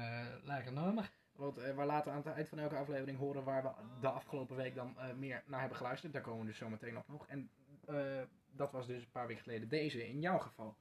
[0.43, 1.11] lekker nummer.
[1.37, 3.69] Want eh, we laten aan het eind van elke aflevering horen waar we
[4.01, 6.13] de afgelopen week dan eh, meer naar hebben geluisterd.
[6.13, 7.27] Daar komen we dus zo meteen op nog.
[7.27, 7.49] En
[7.85, 8.21] eh,
[8.51, 10.75] dat was dus een paar weken geleden deze, in jouw geval.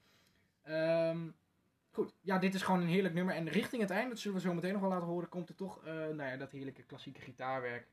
[0.63, 1.29] Ehm,
[1.91, 3.35] goed, ja, dit is gewoon een heerlijk nummer.
[3.35, 5.55] En richting het einde, dat zullen we zo meteen nog wel laten horen, komt er
[5.55, 7.87] toch nou ja, dat heerlijke klassieke gitaarwerk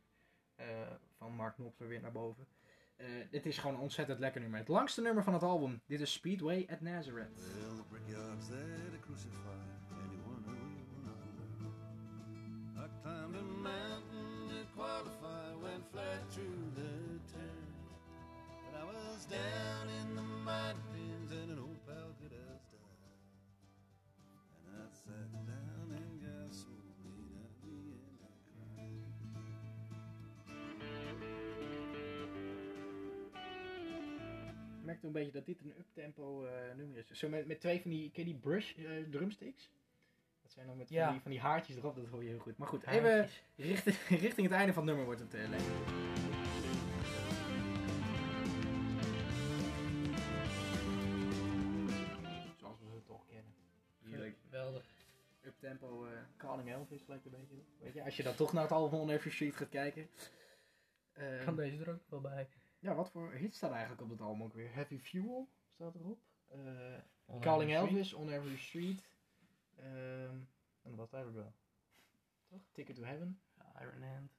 [1.17, 2.47] van Mark Knopfler weer naar boven.
[3.29, 4.59] Dit is gewoon een ontzettend lekker nummer.
[4.59, 5.81] Het langste nummer van het album.
[5.85, 7.39] Dit is Speedway at Nazareth.
[13.03, 17.67] Climbed a mountain to qualify, went flat through the turn.
[18.63, 23.11] But I was down in the mountains and an old pal could have died.
[24.55, 29.03] And I sat down and gasoline at the end I cried.
[34.85, 37.07] merkte een beetje dat dit een uptempo eh nummer is.
[37.19, 39.71] Zo met, met twee van die, ken je die brush eh, drumsticks?
[40.53, 41.03] Zijn dan met Ja.
[41.03, 42.57] van, die, van die haartjes erop, dat hoor je heel goed.
[42.57, 43.95] Maar goed, even richting,
[44.27, 45.71] richting het einde van het nummer wordt het eh lekker.
[52.59, 53.53] Zoals we ze toch kennen.
[54.03, 54.35] Heerlijk.
[54.43, 54.83] Geweldig.
[55.45, 57.55] Uptempo eh Calling Elvis lijkt een beetje.
[57.79, 60.09] Weet je, als je dan toch naar het album On Every Street gaat kijken.
[61.13, 62.47] Eh, Kan deze er ook wel bij.
[62.79, 64.73] ja, wat voor hit staat eigenlijk op het album ook weer?
[64.73, 66.19] Heavy Fuel staat erop.
[66.49, 66.59] Eh,
[67.25, 67.89] On Calling Street.
[67.89, 69.03] Elvis, On Every Street.
[69.75, 70.35] Ehm
[70.83, 71.53] en wat eigenlijk wel.
[72.49, 72.61] Toch?
[72.71, 73.39] Ticket to Heaven.
[73.81, 74.31] Iron Hand.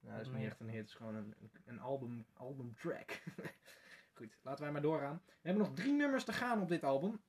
[0.00, 3.22] Nou, dat is niet echt een hit, het is gewoon een, een, album, album track.
[4.16, 5.22] Goed, laten wij maar doorgaan.
[5.26, 7.20] We hebben nog drie nummers te gaan op dit album.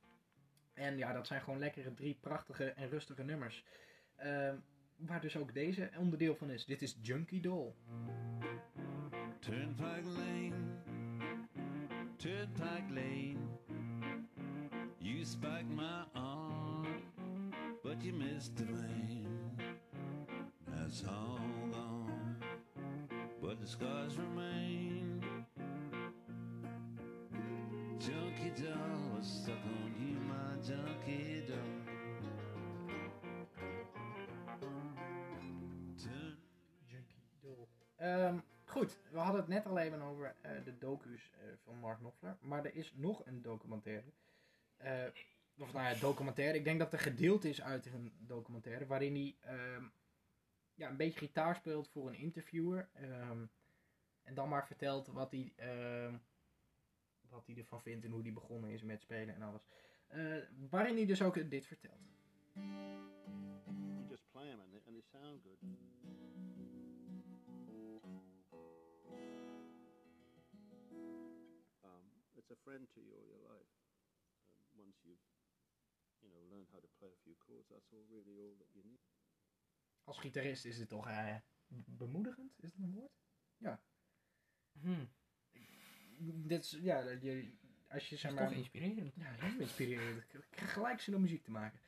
[0.74, 3.64] En ja, dat zijn gewoon lekkere drie prachtige en rustige nummers.
[4.16, 4.56] Ehm,
[4.96, 6.64] waar dus ook deze onderdeel van is.
[6.64, 7.74] Dit is Junkie Doll.
[9.38, 10.52] Turnpike Lane,
[12.16, 13.36] Turnpike Lane.
[14.98, 16.59] You spiked my arm,
[18.00, 19.28] but you missed the vein.
[20.68, 21.38] That's all
[21.70, 22.36] gone,
[23.42, 25.22] but the scars remain.
[27.98, 31.56] Junkie doll was stuck on you, my junkie doll.
[37.42, 37.68] Doll.
[37.96, 41.98] Ehm, goed, we hadden het net al even over eh, de docu's eh, van Mark
[41.98, 42.36] Knopfler.
[42.40, 44.12] Maar er is nog een documentaire.
[44.76, 45.04] Eh,
[45.60, 46.58] of nou ja, documentaire.
[46.58, 48.86] Ik denk dat er gedeeld is uit een documentaire.
[48.86, 49.84] Waarin hij ehm,
[50.74, 52.88] ja, een beetje gitaar speelt voor een interviewer.
[52.92, 53.44] ehm,
[54.22, 56.16] en dan maar vertelt wat hij, ehm,
[57.28, 59.62] wat hij ervan vindt en hoe hij begonnen is met spelen en alles.
[60.06, 60.36] Eh,
[60.70, 62.00] waarin hij dus ook dit vertelt.
[64.08, 64.60] Just play them.
[71.84, 72.10] Um,
[72.64, 73.70] friend to you all your life.
[74.78, 74.92] Um,
[76.20, 78.84] you know, learned how to play a few chords, that's all really all that you
[78.84, 79.00] need.
[80.04, 81.36] Als gitarist is het toch eh,
[81.86, 82.52] bemoedigend?
[82.58, 83.18] Is dat een woord?
[84.80, 85.04] Hm.
[86.48, 87.50] Dit is, ja, dat je,
[87.88, 88.48] als je zeg is maar...
[88.48, 89.14] toch inspirerend.
[89.14, 90.22] Ja, heel inspirerend.
[90.22, 91.80] Ik krijg gelijk zin om muziek te maken.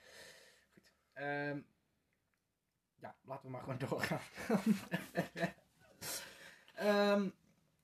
[0.72, 0.92] Goed.
[1.12, 1.60] Ehm,
[2.94, 4.20] ja, laten we maar gewoon doorgaan.
[6.74, 7.30] Ehm,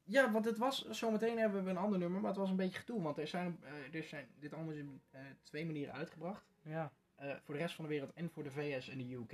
[0.09, 2.79] ja, want het was, zometeen hebben we een ander nummer, maar het was een beetje
[2.79, 3.03] gedoe.
[3.03, 6.45] Want er zijn, eh, er zijn dit allemaal is op eh, twee manieren uitgebracht.
[6.63, 6.93] Ja.
[7.19, 9.33] Eh, voor de rest van de wereld en voor de VS en de UK.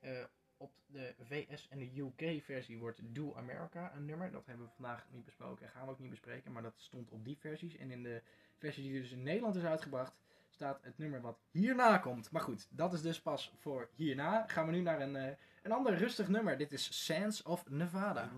[0.00, 0.10] Eh,
[0.56, 4.30] op de VS en de UK versie wordt Do America een nummer.
[4.30, 6.52] Dat hebben we vandaag niet besproken en gaan we ook niet bespreken.
[6.52, 7.76] Maar dat stond op die versies.
[7.76, 8.22] En in de
[8.58, 10.14] versie die dus in Nederland is uitgebracht,
[10.48, 12.30] staat het nummer wat hierna komt.
[12.30, 14.44] Maar goed, dat is dus pas voor hierna.
[14.46, 16.58] Gaan we nu naar een, eh, een ander rustig nummer.
[16.58, 18.30] Dit is Sands of Nevada.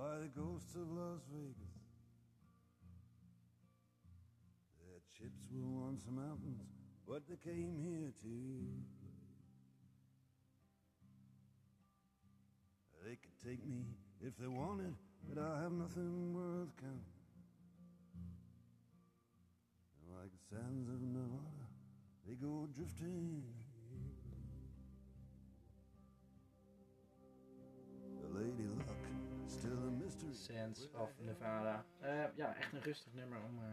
[0.00, 1.76] By the ghosts of Las Vegas.
[4.80, 6.64] Their chips were once mountains,
[7.06, 8.34] but they came here to.
[13.04, 13.84] They could take me
[14.24, 14.94] if they wanted,
[15.28, 17.20] but I have nothing worth counting.
[20.16, 21.68] Like the sands of Nevada,
[22.26, 23.59] they go drifting.
[29.50, 30.34] Still a mystery.
[30.34, 31.84] Sands of Nevada.
[32.00, 33.68] Eh, ja, echt een rustig nummer om eh,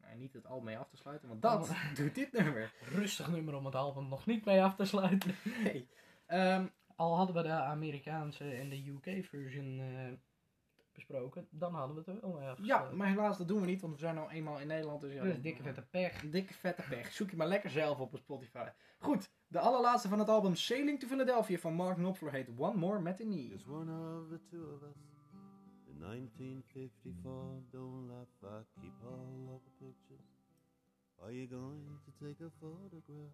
[0.00, 1.28] nou, niet het album mee af te sluiten.
[1.28, 2.72] Want dat doet dit nummer.
[2.80, 5.34] Rustig nummer om het album nog niet mee af te sluiten.
[5.62, 5.88] Nee.
[6.26, 6.66] Ehm,
[6.96, 10.12] Al hadden we de Amerikaanse en de UK-version eh,
[10.94, 13.92] besproken, dan hadden we het er wel ja, maar helaas dat doen we niet, want
[13.92, 15.00] we zijn nou eenmaal in Nederland.
[15.00, 16.30] Dus ja, Dus dikke vette pech.
[16.30, 17.12] Dikke vette pech.
[17.12, 18.68] Zoek je maar lekker zelf op op Spotify.
[18.98, 23.00] Goed, de allerlaatste van het album Sailing to Philadelphia van Mark Knopfler heet One More
[23.00, 23.48] Matinee.
[23.48, 24.96] Just one of the two of us.
[25.86, 30.26] In 1954, don't laugh, I keep all of the pictures.
[31.22, 33.32] Are you going to take a photograph?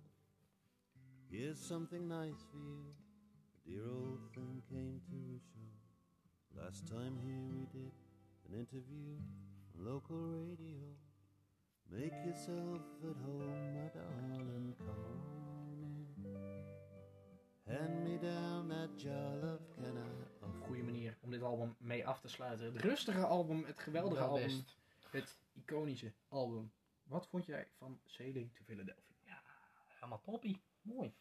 [1.31, 2.95] Here's something nice for you.
[3.55, 5.78] A dear old thing came to a show.
[6.57, 7.93] Last time here we did
[8.49, 9.17] an interview
[9.75, 10.89] on local radio.
[11.91, 16.37] Make yourself at home, my darling, come on in.
[17.73, 22.07] Hand me down that jar of can I Een goede manier om dit album mee
[22.07, 22.73] af te sluiten.
[22.73, 24.77] Het rustige album, het geweldige Wel album, best.
[25.11, 26.73] het iconische album.
[27.03, 29.43] Wat vond jij van Sailing to Philadelphia?
[29.87, 30.63] Helemaal toppie.
[30.83, 31.13] Mooi.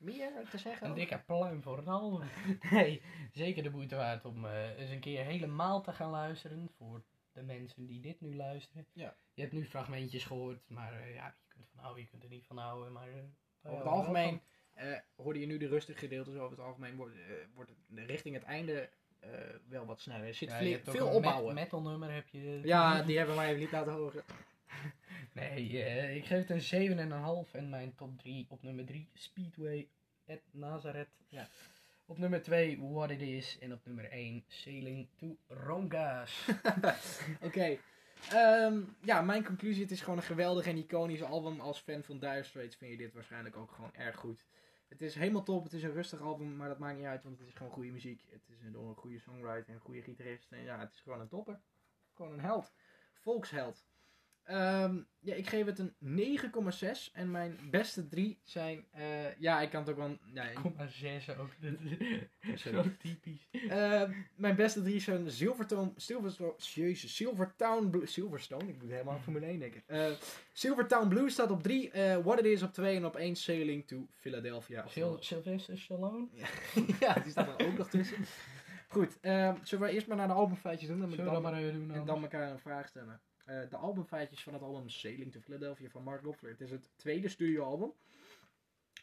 [0.00, 0.86] Meer te zeggen?
[0.86, 2.28] Een dikke pluim voor album.
[2.70, 6.70] Nee, zeker de moeite waard om eh, eens een keer helemaal te gaan luisteren.
[6.76, 8.86] Voor de mensen die dit nu luisteren.
[8.92, 9.16] Ja.
[9.34, 12.28] Je hebt nu fragmentjes gehoord, maar eh, ja, je kunt van houden, je kunt er
[12.28, 12.92] niet van houden.
[12.92, 13.14] Maar, eh,
[13.62, 14.40] Over het algemeen
[15.14, 16.34] hoorde je nu de rustige gedeeltes.
[16.34, 17.14] Over het algemeen wordt,
[17.54, 18.90] wordt het richting het einde
[19.68, 20.26] wel wat sneller.
[20.26, 21.54] Er zit Ja, veel, opbouwen.
[21.54, 22.60] Met, metal nummer heb je.
[22.62, 24.24] Ja, die hebben wij even niet laten horen.
[25.32, 29.88] Nee, eh, ik geef het een 7,5 en mijn top 3 op nummer 3 Speedway
[30.26, 31.08] at Nazareth.
[31.28, 31.48] Ja.
[32.06, 36.48] Op nummer 2 What It Is en op nummer 1 Sailing to Rongas.
[37.46, 37.78] Oké.
[38.28, 41.60] Ehm, ja, mijn conclusie, het is gewoon een geweldig en iconisch album.
[41.60, 44.44] Als fan van Dire Straits vind je dit waarschijnlijk ook gewoon erg goed.
[44.88, 47.38] Het is helemaal top, het is een rustig album, maar dat maakt niet uit, want
[47.38, 48.24] het is gewoon goede muziek.
[48.30, 50.52] Het is een, door goede songwriter en een goede gitarist.
[50.52, 51.60] En ja, het is gewoon een topper.
[52.14, 52.72] Gewoon een held.
[53.14, 53.84] Volksheld.
[54.50, 59.70] Ehm, ja, ik geef het een 9,6 en mijn beste drie zijn, eh, ja, ik
[59.70, 60.50] kan het ook wel, ja,
[60.88, 61.48] 6 ook.
[62.56, 63.48] Zo typisch.
[63.68, 64.02] Eh,
[64.36, 69.46] mijn beste drie zijn Silvertown, Silverstone, jezus, Silvertown Blue, Silverstone, ik moet helemaal aan Formule
[69.46, 69.82] 1 denken.
[69.86, 70.10] Eh,
[70.52, 71.90] Silvertown Blue staat op 3,
[72.22, 74.86] What It Is op 2 en op 1 Sailing to Philadelphia.
[74.94, 76.28] Sil Sylvester Stallone.
[77.00, 78.16] ja, die staat er ook nog tussen.
[78.90, 81.60] Goed, eh, zullen we eerst maar naar de albumfeitjes doen Zullen we dan, dat maar
[81.60, 81.90] doen?
[81.90, 83.20] en dan elkaar een vraag stellen.
[83.44, 86.50] Eh, de albumfeitjes van het album Sailing to Philadelphia van Mark Knopfler.
[86.50, 87.92] Het is het tweede studioalbum.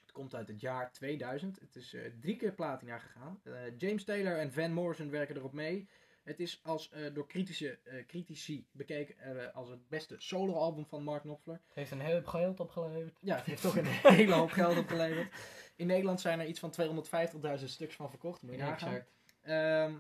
[0.07, 1.59] Het komt uit het jaar 2000.
[1.59, 3.39] Het is eh, drie keer platina gegaan.
[3.43, 5.87] Eh, James Taylor en Van Morrison werken erop mee.
[6.23, 11.61] Het is als, door kritische, eh, critici bekeken als het beste soloalbum van Mark Knopfler.
[11.65, 13.17] Het heeft een heel geld opgeleverd.
[13.21, 13.85] Ja, het heeft toch een
[14.17, 15.33] hele hoop geld opgeleverd.
[15.75, 16.73] In Nederland zijn er iets van
[17.59, 18.41] 250.000 stuks van verkocht.
[18.41, 18.93] Moet je nagaan.
[18.93, 19.11] Exact.
[19.41, 19.97] Ehm,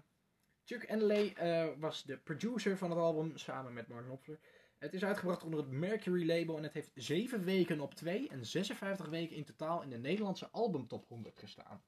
[0.67, 4.39] Chuck Endeley eh, was de producer van het album samen met Mark Knopfler.
[4.77, 8.45] Het is uitgebracht onder het Mercury label en het heeft 7 weken op 2 en
[8.45, 11.83] 56 weken in totaal in de Nederlandse albumtop 100 gestaan.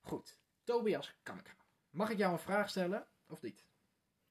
[0.00, 1.56] Goed, Tobias Kamka.
[1.90, 3.64] Mag ik jou een vraag stellen of niet?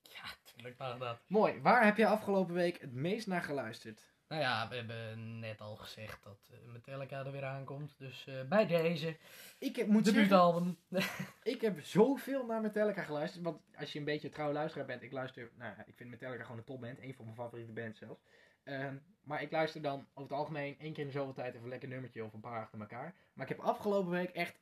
[0.02, 1.22] Ja, tuurlijk mag dat.
[1.28, 4.14] Mooi, waar heb je afgelopen week het meest naar geluisterd?
[4.32, 7.96] Nou ja, we hebben net al gezegd dat eh, Metallica er weer aankomt.
[7.98, 9.18] Dus eh, bij deze,
[9.60, 10.78] Ik heb, moet debuutalbum.
[11.44, 13.44] ik heb zoveel naar Metallica geluisterd.
[13.44, 16.44] Want als je een beetje trouw luisteraar bent, ik luister, nou ja, ik vind Metallica
[16.44, 17.00] gewoon een topband.
[17.00, 18.22] Een van mijn favoriete bands zelfs.
[18.64, 21.64] Ehm, maar ik luister dan over het algemeen één keer in de zoveel tijd even
[21.64, 23.16] een lekker nummertje of een paar achter elkaar.
[23.34, 24.60] Maar ik heb afgelopen week echt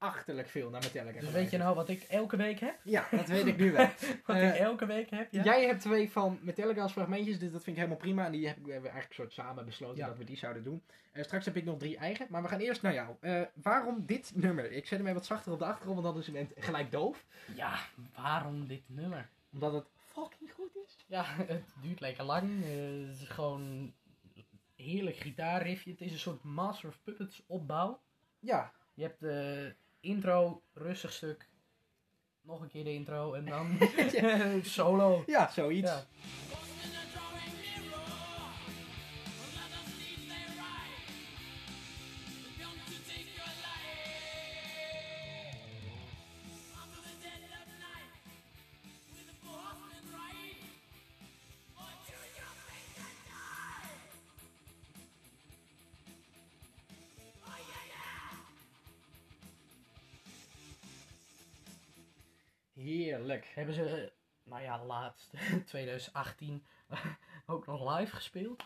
[0.00, 2.74] achterlijk veel naar Metallica Dus weet je nou wat ik elke week heb?
[2.84, 3.86] Ja, dat weet ik nu wel.
[4.26, 5.42] Wat Eh, ik elke week heb, ja?
[5.42, 8.24] Jij hebt twee van Metallica als fragmentjes, dus dat vind ik helemaal prima.
[8.26, 10.06] En die hebben we eigenlijk soort samen besloten Ja.
[10.06, 10.82] dat we die zouden doen.
[11.12, 13.16] Eh, straks heb ik nog drie eigen, maar we gaan eerst naar jou.
[13.20, 14.72] Eh, waarom dit nummer?
[14.72, 17.24] Ik zet hem even wat zachter op de achtergrond, want dan is het gelijk doof.
[17.54, 17.78] Ja,
[18.14, 19.28] waarom dit nummer?
[19.52, 20.96] Omdat het fucking goed is.
[21.06, 22.64] Ja, het duurt lekker lang.
[22.64, 22.68] eh,
[23.08, 23.92] het is gewoon
[24.76, 25.90] heerlijk gitaarriffje.
[25.90, 28.00] Het is een soort Master of Puppets opbouw.
[28.38, 31.48] Ja, Je hebt de intro, rustig stuk.
[32.42, 33.78] Nog een keer de intro en dan
[34.62, 35.22] solo.
[35.26, 35.90] ja zoiets.
[35.90, 36.04] Ja.
[63.54, 64.08] Hebben ze, eh,
[64.44, 65.32] nou ja, laatst,
[65.66, 66.64] 2018,
[67.46, 68.64] ook nog live gespeeld.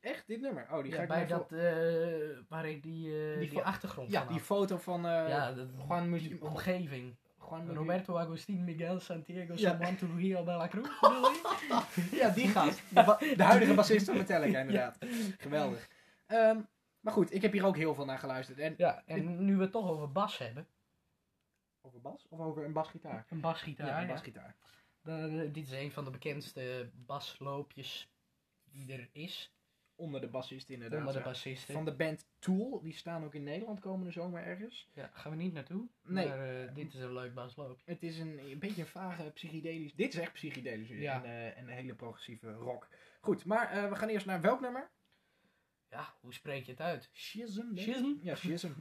[0.00, 0.66] Echt, dit nummer?
[0.70, 4.10] Oh, die ga Ja, ik bij dat, eh, waar ik die, eh, Die die, achtergrond
[4.10, 4.40] Ja, die had.
[4.42, 7.16] foto van eh ja, dat, Juan die omgeving.
[7.48, 9.94] Juan Roberto Agustin Miguel Santiago Ja.
[9.96, 10.88] Trujillo de la Cruz?
[12.20, 12.82] Ja, die gast.
[13.36, 14.98] De huidige bassist van Metallica, inderdaad.
[15.38, 15.88] Geweldig.
[16.26, 16.60] Ehm,
[17.00, 18.58] maar goed, ik heb hier ook heel veel naar geluisterd.
[18.58, 20.66] En Ja, en nu we het toch over bas hebben.
[21.88, 23.26] Over bas of over een basgitaar?
[23.28, 23.86] Een basgitaar.
[23.86, 24.12] ja, een ja.
[24.12, 24.56] basgitaar.
[25.52, 28.10] Dit is een van de bekendste basloopjes
[28.64, 29.52] die er is.
[29.94, 30.98] Onder de bassist inderdaad.
[30.98, 31.74] onder de bassisten.
[31.74, 32.80] Van de band Tool.
[32.82, 34.88] Die staan ook in Nederland komende zomer ergens.
[34.94, 35.88] Ja, gaan we niet naartoe.
[36.02, 36.28] Nee.
[36.28, 37.82] Maar eh, dit is een leuk basloopje.
[37.84, 39.94] Het is een, een beetje een vage psychedelisch.
[39.94, 40.88] Dit is echt psychedelisch.
[40.88, 41.14] Ja.
[41.14, 42.88] En, eh, en een hele progressieve rock.
[43.20, 44.90] Goed, maar eh, we gaan eerst naar welk nummer?
[45.90, 47.08] Ja, hoe spreek je het uit?
[47.12, 47.76] Schism.
[47.76, 48.14] Schism?
[48.20, 48.72] Ja, Schism.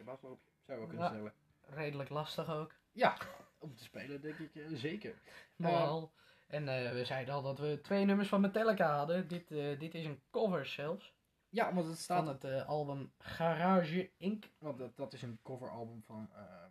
[0.00, 0.06] Een.
[0.20, 1.32] Zou je wel kunnen stellen.
[1.60, 2.74] Redelijk lastig ook.
[2.92, 3.16] Ja,
[3.58, 5.22] om te spelen denk ik eh, zeker.
[5.56, 6.12] Nogal.
[6.46, 9.28] en eh, we zeiden al dat we twee nummers van Metallica hadden.
[9.28, 11.14] Dit, eh, dit is een cover zelfs.
[11.52, 14.44] Ja, want het staat Van het eh, album Garage Inc.
[14.58, 16.64] Want dat, dat is een coveralbum van, eh,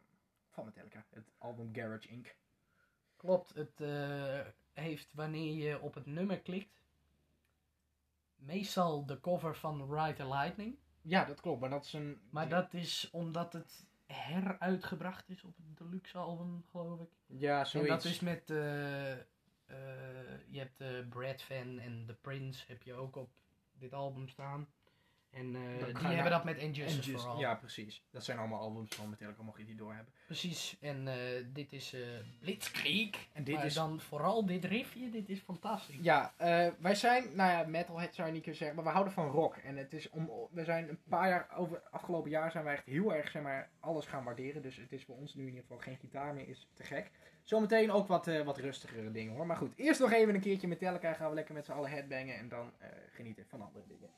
[0.49, 1.05] van Metallica.
[1.09, 2.35] Het album Garage Inc.
[3.15, 4.39] Klopt, het eh,
[4.73, 6.81] heeft wanneer je op het nummer klikt,
[8.35, 10.77] meestal de cover van Ride the Lightning.
[11.01, 12.19] Ja, dat klopt, maar dat is een...
[12.29, 17.09] Maar dat is omdat het heruitgebracht is op het deluxe album, geloof ik.
[17.27, 17.89] Ja, En zoiets.
[17.89, 19.19] dat is met, eh, eh,
[20.47, 23.29] je hebt de Brad Fan en The Prince heb je ook op
[23.73, 24.67] dit album staan.
[25.31, 27.39] En eh, die hebben naar- dat met Injustice All.
[27.39, 28.03] ja, precies.
[28.11, 30.13] Dat zijn allemaal albums van Metallica, mocht je die doorhebben.
[30.25, 32.01] Precies, en eh, dit is eh
[32.39, 33.27] Blitzkrieg.
[33.33, 33.73] En dit maar is...
[33.73, 35.97] dan vooral dit riffje, dit is fantastisch.
[36.01, 36.33] Ja,
[36.79, 39.55] wij zijn, nou ja, metalhead zou je niet kunnen zeggen, maar we houden van rock.
[39.55, 42.85] En het is om, we zijn een paar jaar, over afgelopen jaar zijn wij echt
[42.85, 44.61] heel erg, zeg maar, alles gaan waarderen.
[44.61, 47.11] Dus het is voor ons nu in ieder geval geen gitaar meer, is te gek.
[47.43, 49.45] Zometeen ook wat, wat rustigere dingen hoor.
[49.45, 52.37] Maar goed, eerst nog even een keertje Metallica, gaan we lekker met z'n allen headbangen
[52.37, 52.71] en dan
[53.11, 54.09] genieten van andere dingen.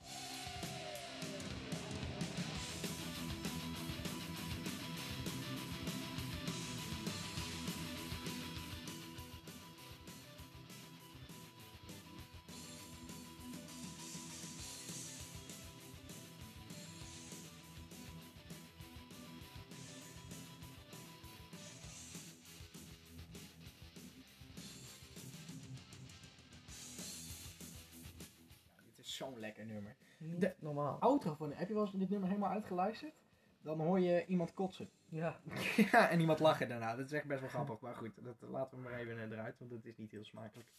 [29.44, 29.96] Lekker nummer.
[30.18, 31.00] Niet De- normaal.
[31.00, 33.14] Outro van, heb je wel eens dit nummer helemaal uitgeluisterd?
[33.62, 34.90] Dan hoor je iemand kotsen.
[35.10, 35.40] Ja.
[35.92, 36.96] ja, en iemand lachen daarna.
[36.96, 37.80] Dat is echt best wel grappig.
[37.80, 40.70] Maar goed, dat laten we maar even eruit, want dat is niet heel smakelijk.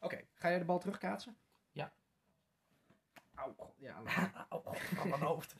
[0.00, 1.36] Oké, ga jij de bal terugkaatsen?
[1.72, 1.92] Ja.
[3.34, 4.00] Auw, god, ja.
[4.04, 4.62] laat- Au,
[4.98, 5.54] aan mijn hoofd.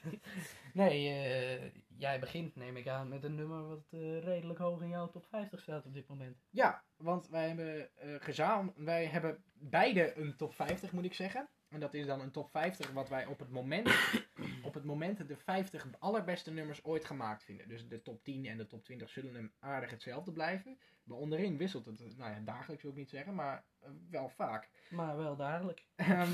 [0.73, 4.89] Nee, eh, jij begint, neem ik aan, met een nummer wat eh, redelijk hoog in
[4.89, 6.37] jouw top 50 staat op dit moment.
[6.51, 11.49] Ja, want wij hebben eh gezamenlijk, wij hebben beide een top 50 moet ik zeggen.
[11.69, 13.87] En dat is dan een top 50 wat wij op het moment,
[14.63, 17.69] op het moment de 50 allerbeste nummers ooit gemaakt vinden.
[17.69, 20.79] Dus de top 10 en de top 20 zullen hem aardig hetzelfde blijven.
[21.05, 24.69] Maar onderin wisselt het, nou ja, dagelijks wil ik niet zeggen, maar eh, wel vaak.
[24.91, 25.87] Maar wel duidelijk.
[25.97, 26.31] Ehm,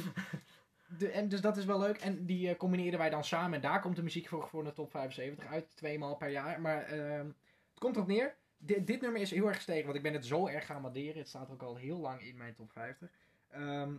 [0.98, 1.96] de, en dus dat is wel leuk.
[1.96, 3.54] En die eh, combineerden wij dan samen.
[3.54, 5.76] En daar komt de muziek voor, voor de top 75 uit.
[5.76, 6.60] Tweemaal per jaar.
[6.60, 7.26] Maar ehm,
[7.70, 8.36] het komt erop neer.
[8.56, 9.84] Di- dit nummer is heel erg gestegen.
[9.84, 11.18] Want ik ben het zo erg gaan waarderen.
[11.18, 13.10] Het staat ook al heel lang in mijn top 50.
[13.48, 13.94] Ehm,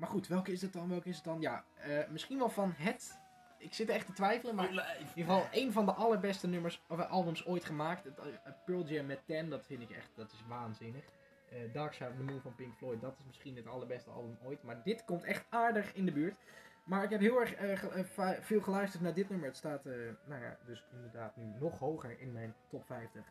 [0.00, 0.88] maar goed, welke is het dan?
[0.88, 1.40] Welke is het dan?
[1.40, 3.18] Ja, eh, misschien wel van het...
[3.58, 4.54] Ik zit er echt te twijfelen.
[4.54, 4.72] Maar in
[5.14, 8.04] ieder geval een van de allerbeste nummers, of eh, albums ooit gemaakt.
[8.04, 9.48] Het, eh, Pearl Jam met Ten.
[9.50, 10.10] Dat vind ik echt...
[10.14, 11.04] Dat is waanzinnig.
[11.50, 14.38] Eh, Dark Side of the Moon van Pink Floyd, dat is misschien het allerbeste album
[14.44, 14.62] ooit.
[14.62, 16.36] Maar dit komt echt aardig in de buurt.
[16.84, 19.48] Maar ik heb heel erg ge- veel geluisterd naar dit nummer.
[19.48, 19.84] Het staat,
[20.24, 23.24] nou ja, dus inderdaad nu nog hoger in mijn top 50.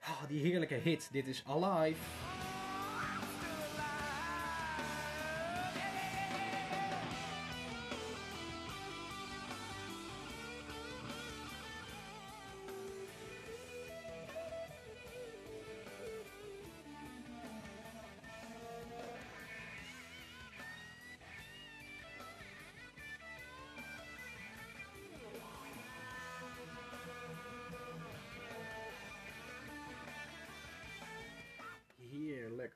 [0.00, 1.12] Ah, die heerlijke hit.
[1.12, 2.00] Dit is Alive.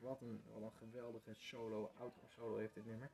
[0.05, 3.11] Wat een, wat een geweldige solo, outro solo heeft dit nummer.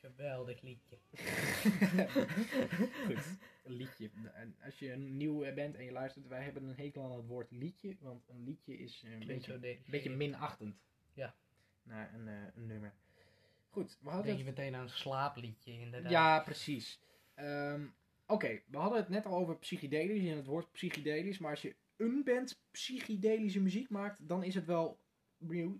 [0.00, 0.98] Geweldig liedje.
[3.06, 4.10] Goed, een liedje.
[4.34, 7.26] En als je een nieuw bent en je luistert, wij hebben een hekel aan het
[7.26, 7.96] woord liedje.
[8.00, 10.76] Want een liedje is eh, een Klinkt beetje, zo een beetje minachtend.
[11.14, 11.34] Ja.
[11.82, 12.94] Naar een, eh, een nummer.
[13.68, 14.56] Goed, we hadden denk je het...
[14.56, 16.10] meteen aan een slaapliedje, inderdaad.
[16.10, 17.00] Ja, precies.
[17.34, 17.86] Ehm,
[18.26, 21.38] Oké, we hadden het net al over psychedelisch en het woord psychedelisch.
[21.38, 25.02] Maar als je een band psychedelische muziek maakt, dan is het wel
[25.36, 25.78] Mu-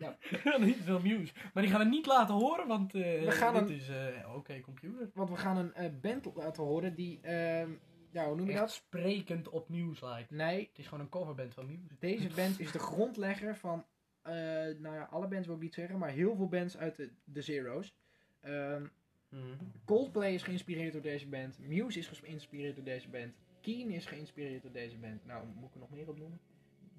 [0.00, 0.58] Muse.
[0.64, 1.32] niet veel nieuws.
[1.54, 4.34] Maar die gaan we niet laten horen, want eh, We gaan dit een- is eh,
[4.36, 5.10] oké computer.
[5.14, 7.70] Want we gaan een eh, band laten horen die, ehm,
[8.10, 8.70] ja, hoe noem je Echt dat?
[8.70, 10.30] sprekend op nieuws lijkt.
[10.30, 11.94] Nee, Het is gewoon een coverband van Muse.
[11.98, 13.84] Deze band is de grondlegger van,
[14.22, 17.42] nou ja, alle bands wil ik niet zeggen, maar heel veel bands uit de, de
[17.42, 17.94] Zero's.
[18.40, 18.86] Ehm,
[19.30, 19.46] Mhm.
[19.84, 21.58] Coldplay is geïnspireerd door deze band.
[21.58, 23.34] Muse is geïnspireerd door deze band.
[23.60, 25.26] Keen is geïnspireerd door deze band.
[25.26, 26.40] Nou, moet ik er nog meer opnoemen?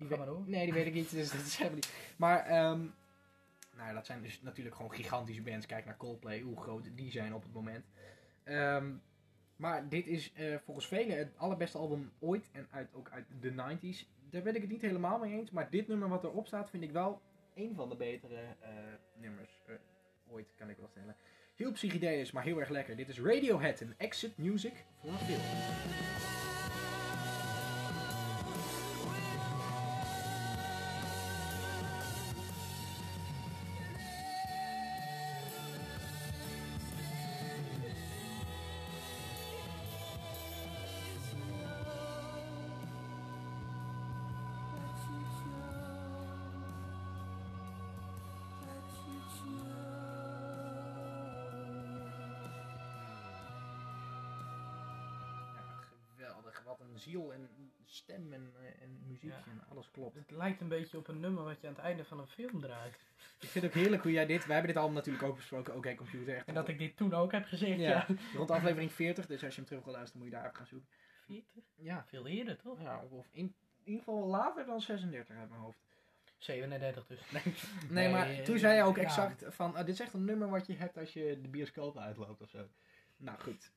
[0.01, 0.43] Die Ga maar door.
[0.45, 1.93] Nee, die weet ik niet, dus dat is helemaal niet.
[2.15, 2.79] Maar, ehm,
[3.77, 5.65] nou dat zijn dus natuurlijk gewoon gigantische bands.
[5.65, 7.85] Kijk naar Coldplay, hoe groot die zijn op het moment.
[8.43, 8.91] Ehm,
[9.55, 13.51] maar dit is eh, volgens velen het allerbeste album ooit en uit, ook uit de
[13.51, 14.05] 90s.
[14.29, 16.83] Daar ben ik het niet helemaal mee eens, maar dit nummer wat erop staat vind
[16.83, 17.21] ik wel
[17.55, 18.69] een van de betere eh,
[19.15, 19.75] nummers eh,
[20.27, 21.15] ooit, kan ik wel stellen.
[21.55, 22.95] Heel psychedelisch, maar heel erg lekker.
[22.95, 25.41] Dit is Radiohead en Exit Music voor een film.
[57.01, 57.49] Ziel en
[57.85, 59.43] stem en, eh, en muziek Ja.
[59.47, 60.15] en alles klopt.
[60.15, 62.61] Het lijkt een beetje op een nummer wat je aan het einde van een film
[62.61, 62.93] draait.
[63.39, 64.45] Ik vind het ook heerlijk hoe jij dit...
[64.45, 65.75] Wij hebben dit album natuurlijk ook besproken.
[65.75, 66.35] Oké, computer.
[66.35, 67.89] Echt En dat ik dit toen ook heb gezegd, ja.
[67.89, 69.25] Ja, rond aflevering 40.
[69.25, 70.89] Dus als je hem terug wil luisteren, moet je daar even gaan zoeken.
[71.25, 71.63] 40?
[71.75, 72.81] Ja, Veel eerder, toch?
[72.81, 75.79] ja of in, in ieder geval later dan 36 uit mijn hoofd.
[76.37, 77.31] 37 dus.
[77.31, 77.43] Nee,
[77.89, 79.01] Nee, maar eh, toen zei je ook ja.
[79.01, 79.75] exact van...
[79.75, 82.49] ah, dit is echt een nummer wat je hebt als je de bioscoop uitloopt of
[82.49, 82.67] zo.
[83.17, 83.71] Nou, goed.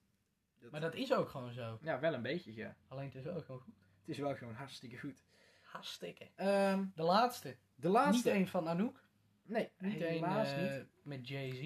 [0.71, 1.79] Maar dat is ook gewoon zo.
[1.83, 2.77] Ja, wel een beetje, ja.
[2.89, 3.75] Alleen het is ook gewoon goed.
[4.01, 5.15] Het is wel gewoon hartstikke goed.
[5.63, 6.27] Hartstikke.
[6.35, 7.57] Ehm, De laatste.
[7.75, 8.29] de laatste...
[8.31, 9.03] Niet een van Anouk.
[9.47, 10.85] Nee, Niet een helaas eh, niet.
[11.03, 11.61] met Jay-Z.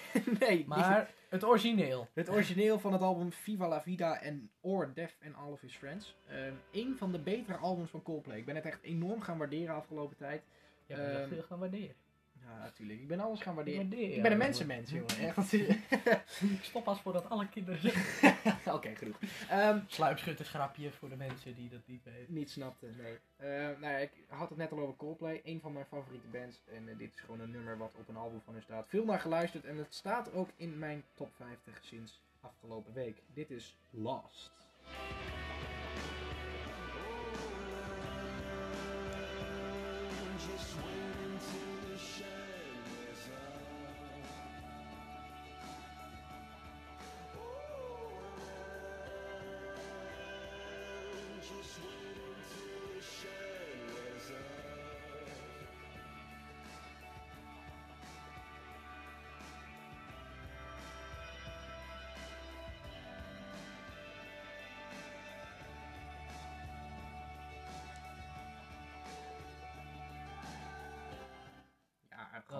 [0.40, 2.08] nee, Maar het origineel.
[2.12, 5.76] Het origineel van het album Viva la Vida en Or Death and All of His
[5.76, 6.16] Friends.
[6.72, 8.38] Een van de betere albums van Coldplay.
[8.38, 10.42] Ik ben het echt enorm gaan waarderen afgelopen tijd.
[10.86, 11.94] Hebt het echt Ehm, veel gaan waarderen.
[12.48, 13.00] Ja, natuurlijk.
[13.00, 13.88] Ik ben alles gaan waarderen.
[13.88, 15.18] Waardeer, Ik ben een mensenmens, jongen.
[15.26, 15.52] Echt, dat
[16.58, 17.92] Ik stop pas voordat alle kinderen
[18.76, 19.18] Oké, genoeg.
[19.48, 22.34] Ehm, Sluipschuttersgrapje voor de mensen die dat niet weten.
[22.34, 23.18] niet snapte, nee.
[23.36, 23.48] Eh,
[23.80, 25.40] nou ja, ik had het net al over Coldplay.
[25.44, 26.60] Een van mijn favoriete bands.
[26.74, 28.88] En eh, dit is gewoon een nummer wat op een album van hun staat.
[28.88, 29.64] Veel naar geluisterd.
[29.64, 33.22] En het staat ook in mijn top 50 sinds afgelopen week.
[33.34, 34.52] Dit is Lost.
[40.38, 40.97] Just wait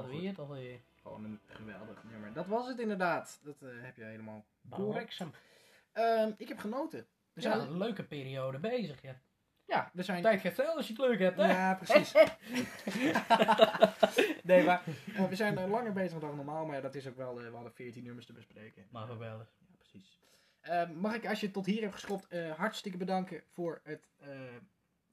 [0.09, 0.35] weer
[1.03, 2.33] gewoon een geweldig nummer.
[2.33, 3.41] Dat was het inderdaad.
[3.43, 5.17] Dat eh, heb je helemaal correct.
[5.17, 5.37] Correct.
[5.93, 7.07] Ehm, ik heb genoten.
[7.33, 9.21] We zijn zijn, een leuke periode bezig, ja.
[9.65, 10.23] ja, we zijn...
[10.23, 11.51] Tijd gaat snel als je het leuk hebt, hè?
[11.51, 12.13] Ja, precies.
[14.43, 14.83] nee, maar
[15.29, 17.73] we zijn er langer bezig dan normaal, maar dat is ook wel, eh, we hadden
[17.73, 18.87] 14 nummers te bespreken.
[18.91, 19.53] Maar geweldig.
[19.59, 20.19] Ja, precies.
[20.61, 24.09] Eh, mag ik, als je tot hier hebt geschopt, hartstikke bedanken voor het,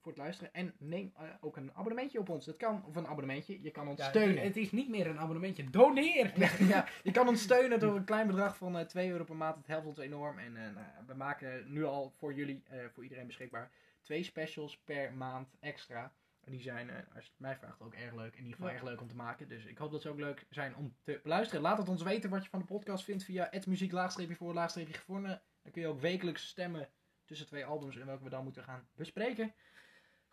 [0.05, 0.53] voor het luisteren.
[0.53, 2.45] En neem eh, ook een abonnementje op ons.
[2.45, 4.43] Dat kan, of een abonnementje, je kan ons Ja, steunen.
[4.43, 5.69] Het is niet meer een abonnementje.
[5.69, 6.33] Doneer!
[6.73, 9.55] ja, je kan ons steunen door een klein bedrag van eh 2 euro per maand.
[9.57, 10.39] Het helpt ons enorm.
[10.39, 14.77] En eh, nou, we maken nu al voor jullie, eh, voor iedereen beschikbaar, twee specials
[14.77, 16.13] per maand extra.
[16.43, 18.31] En die zijn, eh, als je het mij vraagt, ook erg leuk.
[18.33, 18.73] In ieder geval Ja.
[18.73, 19.47] erg leuk om te maken.
[19.47, 21.61] Dus ik hoop dat ze ook leuk zijn om te beluisteren.
[21.61, 24.93] Laat het ons weten wat je van de podcast vindt via muziek laagstreepje voor laagstreepje
[24.93, 25.41] gevonden.
[25.61, 26.89] Dan kun je ook wekelijks stemmen
[27.25, 29.53] tussen twee albums en welke we dan moeten gaan bespreken.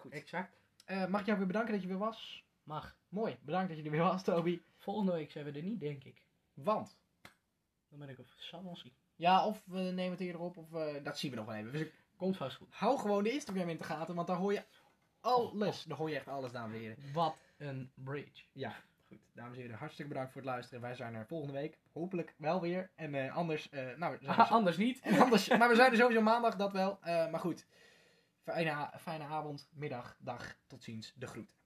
[0.03, 0.12] Goed.
[0.12, 0.61] Exact.
[0.84, 2.44] Eh, mag ik jou weer bedanken dat je weer was?
[2.62, 2.96] Mag.
[3.09, 4.61] Mooi, bedankt dat je er weer was, Toby.
[4.78, 6.26] Volgende week zijn we er niet, denk ik.
[6.55, 6.96] Want
[7.88, 8.92] Dan ben ik op Savansie.
[9.16, 11.72] Ja, of we nemen het eerder op, of eh, dat zien we nog wel even.
[11.72, 12.68] Dus ik Komt vast goed.
[12.74, 14.64] hou gewoon de Instagram in de gaten, want daar hoor je
[15.20, 15.84] alles.
[15.84, 17.12] Daar hoor je echt alles, dames en heren.
[17.12, 18.44] Wat een bridge.
[18.53, 18.74] Ja,
[19.09, 19.18] goed.
[19.32, 20.80] Dames en heren, hartstikke bedankt voor het luisteren.
[20.80, 22.90] Wij zijn er volgende week, hopelijk wel weer.
[22.94, 25.00] En eh, anders, nou, zo- Anders niet.
[25.00, 26.98] en anders, maar we zijn er sowieso maandag, dat wel.
[27.03, 27.66] Maar goed,
[28.43, 31.57] fijne, fijne avond, middag, dag, tot ziens, de groet.